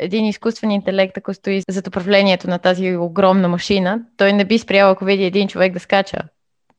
един 0.00 0.26
изкуствен 0.26 0.70
интелект, 0.70 1.18
ако 1.18 1.34
стои 1.34 1.62
зад 1.68 1.86
управлението 1.86 2.48
на 2.48 2.58
тази 2.58 2.96
огромна 2.96 3.48
машина, 3.48 4.02
той 4.16 4.32
не 4.32 4.44
би 4.44 4.58
спрял, 4.58 4.90
ако 4.90 5.04
види 5.04 5.24
един 5.24 5.48
човек 5.48 5.72
да 5.72 5.80
скача. 5.80 6.18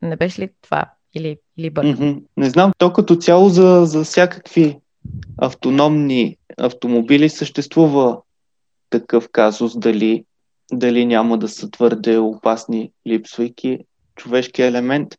Не 0.02 0.15
беше 0.15 0.41
ли 0.41 0.50
това? 0.62 0.86
Или, 1.13 1.38
или 1.58 1.69
бъркам? 1.69 1.95
Mm-hmm. 1.95 2.24
Не 2.38 2.50
знам, 2.50 2.71
то 2.78 2.93
като 2.93 3.15
цяло 3.15 3.50
за, 3.50 3.86
за 3.86 4.04
всякакви 4.04 4.78
автономни 5.38 6.38
автомобили 6.58 7.30
съществува 7.30 8.17
такъв 8.89 9.30
казус, 9.32 9.80
дали 9.80 10.26
дали 10.71 11.06
няма 11.06 11.38
да 11.38 11.47
са 11.47 11.71
твърде 11.71 12.17
опасни, 12.17 12.91
липсвайки 13.08 13.80
човешки 14.15 14.62
елемент. 14.62 15.15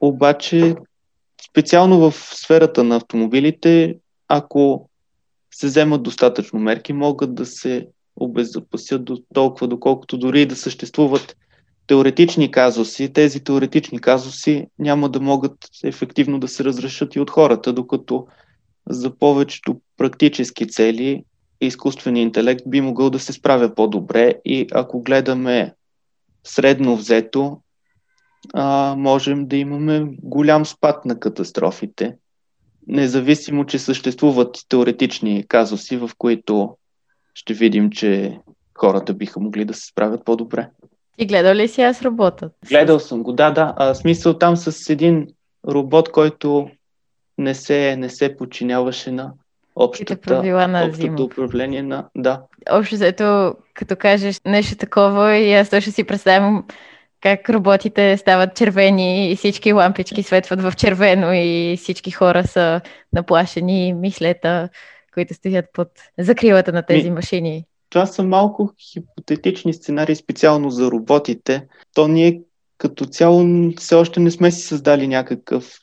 Обаче, 0.00 0.74
специално 1.50 2.10
в 2.10 2.12
сферата 2.16 2.84
на 2.84 2.96
автомобилите, 2.96 3.98
ако 4.28 4.88
се 5.54 5.66
вземат 5.66 6.02
достатъчно 6.02 6.60
мерки, 6.60 6.92
могат 6.92 7.34
да 7.34 7.46
се 7.46 7.88
обезопасят 8.16 9.04
до 9.04 9.22
толкова, 9.34 9.68
доколкото 9.68 10.18
дори 10.18 10.46
да 10.46 10.56
съществуват 10.56 11.36
теоретични 11.86 12.50
казуси, 12.50 13.12
тези 13.12 13.44
теоретични 13.44 14.00
казуси 14.00 14.66
няма 14.78 15.08
да 15.08 15.20
могат 15.20 15.52
ефективно 15.84 16.38
да 16.38 16.48
се 16.48 16.64
разрешат 16.64 17.14
и 17.14 17.20
от 17.20 17.30
хората, 17.30 17.72
докато 17.72 18.26
за 18.88 19.16
повечето 19.18 19.80
практически 19.96 20.68
цели 20.68 21.24
изкуственият 21.66 22.26
интелект 22.26 22.62
би 22.66 22.80
могъл 22.80 23.10
да 23.10 23.18
се 23.18 23.32
справя 23.32 23.74
по-добре 23.74 24.34
и 24.44 24.66
ако 24.72 25.02
гледаме 25.02 25.74
средно 26.44 26.96
взето, 26.96 27.60
а, 28.54 28.94
можем 28.98 29.46
да 29.46 29.56
имаме 29.56 30.06
голям 30.22 30.66
спад 30.66 31.04
на 31.04 31.20
катастрофите, 31.20 32.16
независимо, 32.86 33.66
че 33.66 33.78
съществуват 33.78 34.58
теоретични 34.68 35.44
казуси, 35.48 35.96
в 35.96 36.10
които 36.18 36.76
ще 37.34 37.54
видим, 37.54 37.90
че 37.90 38.38
хората 38.74 39.14
биха 39.14 39.40
могли 39.40 39.64
да 39.64 39.74
се 39.74 39.86
справят 39.86 40.24
по-добре. 40.24 40.68
И 41.18 41.26
гледал 41.26 41.54
ли 41.54 41.68
си 41.68 41.82
аз 41.82 42.02
работа? 42.02 42.50
Гледал 42.68 43.00
съм 43.00 43.22
го, 43.22 43.32
да, 43.32 43.50
да. 43.50 43.74
А, 43.76 43.94
смисъл 43.94 44.38
там 44.38 44.56
с 44.56 44.90
един 44.90 45.26
робот, 45.68 46.12
който 46.12 46.70
не 47.38 47.54
се, 47.54 47.96
не 47.96 48.08
се 48.08 48.36
подчиняваше 48.36 49.10
на 49.10 49.32
общата, 49.76 50.16
правила 50.16 50.68
на 50.68 50.84
общото 50.84 51.24
управление 51.24 51.82
на... 51.82 52.08
Да, 52.16 52.42
Общо 52.70 52.96
заето, 52.96 53.54
като 53.74 53.96
кажеш 53.96 54.40
нещо 54.46 54.76
такова, 54.76 55.36
и 55.36 55.54
аз 55.54 55.70
точно 55.70 55.92
си 55.92 56.04
представям 56.04 56.64
как 57.20 57.50
роботите 57.50 58.16
стават 58.16 58.56
червени 58.56 59.32
и 59.32 59.36
всички 59.36 59.72
лампички 59.72 60.22
светват 60.22 60.62
в 60.62 60.72
червено 60.76 61.32
и 61.32 61.76
всички 61.78 62.10
хора 62.10 62.46
са 62.46 62.80
наплашени 63.12 63.92
мислета, 63.92 64.68
които 65.14 65.34
стоят 65.34 65.64
под 65.72 65.88
закрилата 66.18 66.72
на 66.72 66.82
тези 66.82 67.04
Ми- 67.04 67.14
машини. 67.14 67.64
това 67.90 68.06
са 68.06 68.22
малко 68.22 68.72
хипотетични 68.92 69.74
сценарии 69.74 70.16
специално 70.16 70.70
за 70.70 70.90
роботите. 70.90 71.66
То 71.94 72.08
ние 72.08 72.40
като 72.78 73.04
цяло 73.04 73.44
все 73.78 73.94
още 73.94 74.20
не 74.20 74.30
сме 74.30 74.50
си 74.50 74.62
създали 74.62 75.08
някакъв 75.08 75.78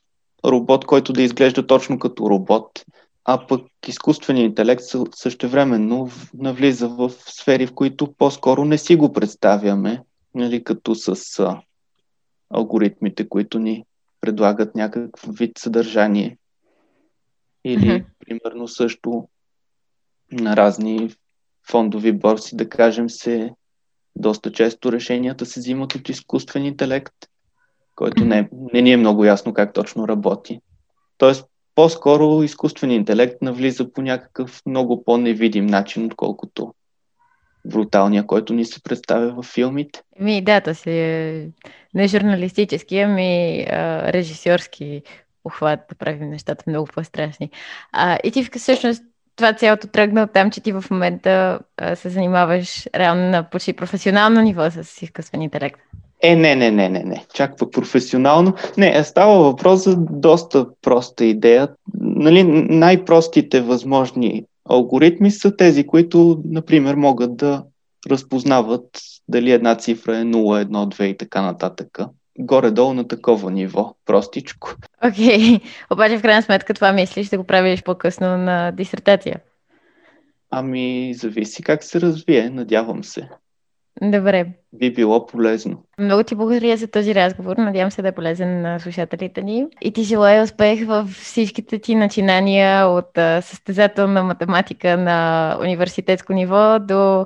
робот, 0.45 0.85
който 0.85 1.13
да 1.13 1.21
изглежда 1.21 1.67
точно 1.67 1.99
като 1.99 2.29
робот. 2.29 2.85
А 3.31 3.47
пък 3.47 3.61
изкуственият 3.87 4.49
интелект 4.49 4.81
съ- 4.81 5.15
същевременно 5.15 6.09
навлиза 6.33 6.87
в 6.87 7.09
сфери, 7.09 7.67
в 7.67 7.73
които 7.73 8.13
по-скоро 8.13 8.65
не 8.65 8.77
си 8.77 8.95
го 8.95 9.13
представяме, 9.13 10.03
нали, 10.35 10.63
като 10.63 10.95
с 10.95 11.39
а, 11.39 11.61
алгоритмите, 12.49 13.29
които 13.29 13.59
ни 13.59 13.85
предлагат 14.21 14.75
някакъв 14.75 15.37
вид 15.37 15.57
съдържание. 15.57 16.37
Или, 17.63 17.93
Мгм. 17.93 18.05
примерно, 18.19 18.67
също 18.67 19.27
на 20.31 20.57
разни 20.57 21.15
фондови 21.69 22.11
борси, 22.11 22.55
да 22.55 22.69
кажем, 22.69 23.09
се 23.09 23.53
доста 24.15 24.51
често 24.51 24.91
решенията 24.91 25.45
се 25.45 25.59
взимат 25.59 25.95
от 25.95 26.09
изкуствен 26.09 26.65
интелект, 26.65 27.15
който 27.95 28.25
не, 28.25 28.49
не 28.51 28.81
ни 28.81 28.91
е 28.91 28.97
много 28.97 29.25
ясно 29.25 29.53
как 29.53 29.73
точно 29.73 30.07
работи. 30.07 30.61
Тоест, 31.17 31.48
по-скоро 31.75 32.43
изкуственият 32.43 32.99
интелект 32.99 33.41
навлиза 33.41 33.93
по 33.93 34.01
някакъв 34.01 34.61
много 34.65 35.03
по-невидим 35.03 35.65
начин, 35.65 36.05
отколкото 36.05 36.73
бруталния, 37.65 38.27
който 38.27 38.53
ни 38.53 38.65
се 38.65 38.83
представя 38.83 39.31
във 39.31 39.45
филмите. 39.45 40.01
Ми, 40.19 40.41
да, 40.41 40.61
то 40.61 40.75
си 40.75 40.89
е 40.89 41.49
не 41.93 42.07
журналистически, 42.07 42.99
ами 42.99 43.61
а, 43.69 44.13
режисьорски 44.13 45.01
похват 45.43 45.79
да 45.89 45.95
правим 45.95 46.29
нещата 46.29 46.63
много 46.67 46.87
по-страшни. 46.95 47.49
А, 47.91 48.17
и 48.23 48.31
ти 48.31 48.43
всъщност 48.43 49.03
това 49.35 49.53
цялото 49.53 49.87
тръгна 49.87 50.23
от 50.23 50.33
там, 50.33 50.51
че 50.51 50.61
ти 50.61 50.71
в 50.71 50.83
момента 50.91 51.59
а, 51.77 51.95
се 51.95 52.09
занимаваш 52.09 52.87
реално 52.95 53.29
на 53.29 53.49
почти 53.49 53.73
професионално 53.73 54.41
ниво 54.41 54.71
с 54.71 55.01
изкуствен 55.01 55.41
интелект. 55.41 55.79
Е, 56.23 56.35
не, 56.35 56.55
не, 56.55 56.71
не, 56.71 56.89
не, 56.89 57.03
не. 57.03 57.25
Чак 57.33 57.57
пък 57.57 57.71
професионално. 57.71 58.53
Не, 58.77 58.97
е, 58.97 59.03
става 59.03 59.43
въпрос 59.43 59.83
за 59.83 59.95
доста 59.97 60.67
проста 60.81 61.25
идея. 61.25 61.67
Нали, 61.99 62.43
най-простите 62.69 63.61
възможни 63.61 64.43
алгоритми 64.69 65.31
са 65.31 65.55
тези, 65.55 65.87
които, 65.87 66.41
например, 66.45 66.95
могат 66.95 67.37
да 67.37 67.63
разпознават 68.09 68.85
дали 69.27 69.51
една 69.51 69.75
цифра 69.75 70.17
е 70.17 70.23
0, 70.23 70.65
1, 70.65 70.95
2 70.95 71.03
и 71.03 71.17
така 71.17 71.41
нататък. 71.41 71.99
Горе-долу 72.39 72.93
на 72.93 73.07
такова 73.07 73.51
ниво. 73.51 73.95
Простичко. 74.05 74.75
Окей, 75.07 75.59
обаче 75.91 76.17
в 76.17 76.21
крайна 76.21 76.41
сметка 76.41 76.73
това 76.73 76.93
мислиш 76.93 77.29
да 77.29 77.37
го 77.37 77.43
правиш 77.43 77.83
по-късно 77.83 78.37
на 78.37 78.71
дисертация. 78.71 79.39
Ами, 80.51 81.13
зависи 81.13 81.63
как 81.63 81.83
се 81.83 82.01
развие, 82.01 82.49
надявам 82.49 83.03
се. 83.03 83.29
Добре. 84.01 84.45
Би 84.73 84.93
било 84.93 85.25
полезно. 85.25 85.83
Много 85.99 86.23
ти 86.23 86.35
благодаря 86.35 86.77
за 86.77 86.87
този 86.87 87.15
разговор. 87.15 87.57
Надявам 87.57 87.91
се 87.91 88.01
да 88.01 88.07
е 88.07 88.11
полезен 88.11 88.61
на 88.61 88.79
слушателите 88.79 89.41
ни. 89.41 89.65
И 89.81 89.91
ти 89.91 90.03
желая 90.03 90.43
успех 90.43 90.85
в 90.87 91.07
всичките 91.13 91.79
ти 91.79 91.95
начинания 91.95 92.87
от 92.87 93.09
състезателна 93.41 94.23
математика 94.23 94.97
на 94.97 95.57
университетско 95.61 96.33
ниво 96.33 96.79
до 96.79 97.25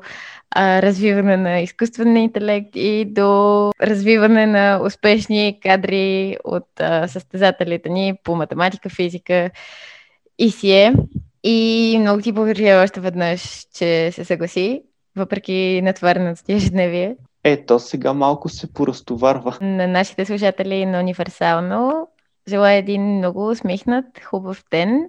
а, 0.52 0.82
развиване 0.82 1.38
на 1.38 1.60
изкуствен 1.60 2.18
интелект 2.18 2.76
и 2.76 3.06
до 3.06 3.72
развиване 3.82 4.46
на 4.46 4.82
успешни 4.86 5.60
кадри 5.64 6.38
от 6.44 6.68
а, 6.80 7.08
състезателите 7.08 7.90
ни 7.90 8.14
по 8.24 8.36
математика, 8.36 8.90
физика 8.90 9.50
и 10.40 10.52
сие. 10.52 10.94
И 11.44 11.98
много 12.00 12.22
ти 12.22 12.32
благодаря 12.32 12.84
още 12.84 13.00
веднъж, 13.00 13.68
че 13.74 14.12
се 14.12 14.26
съгласи, 14.26 14.82
въпреки 15.16 15.82
натвареното 15.84 16.44
ти 16.44 16.54
ежедневие. 16.54 17.16
Ето, 17.44 17.80
сега 17.80 18.14
малко 18.14 18.50
се 18.50 18.74
поразтоварва. 18.74 19.58
На 19.62 19.88
нашите 19.88 20.26
слушатели 20.26 20.86
на 20.86 21.00
Универсално 21.00 22.08
желая 22.48 22.78
един 22.78 23.18
много 23.18 23.50
усмихнат, 23.50 24.06
хубав 24.24 24.64
ден. 24.72 25.06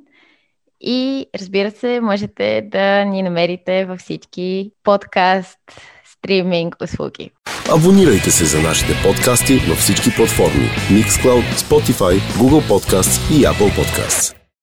И 0.81 1.27
разбира 1.39 1.71
се, 1.71 2.01
можете 2.01 2.69
да 2.73 3.05
ни 3.05 3.23
намерите 3.23 3.85
във 3.85 4.01
всички 4.01 4.71
подкаст, 4.83 5.59
стриминг 6.05 6.77
услуги. 6.83 7.31
Абонирайте 7.77 8.31
се 8.31 8.45
за 8.45 8.63
нашите 8.63 8.93
подкасти 9.03 9.57
във 9.69 9.79
всички 9.79 10.11
платформи 10.17 10.69
Mixcloud, 10.91 11.45
Spotify, 11.55 12.19
Google 12.19 12.69
Podcasts 12.69 13.37
и 13.37 13.45
Apple 13.45 13.71
Podcasts. 13.79 14.44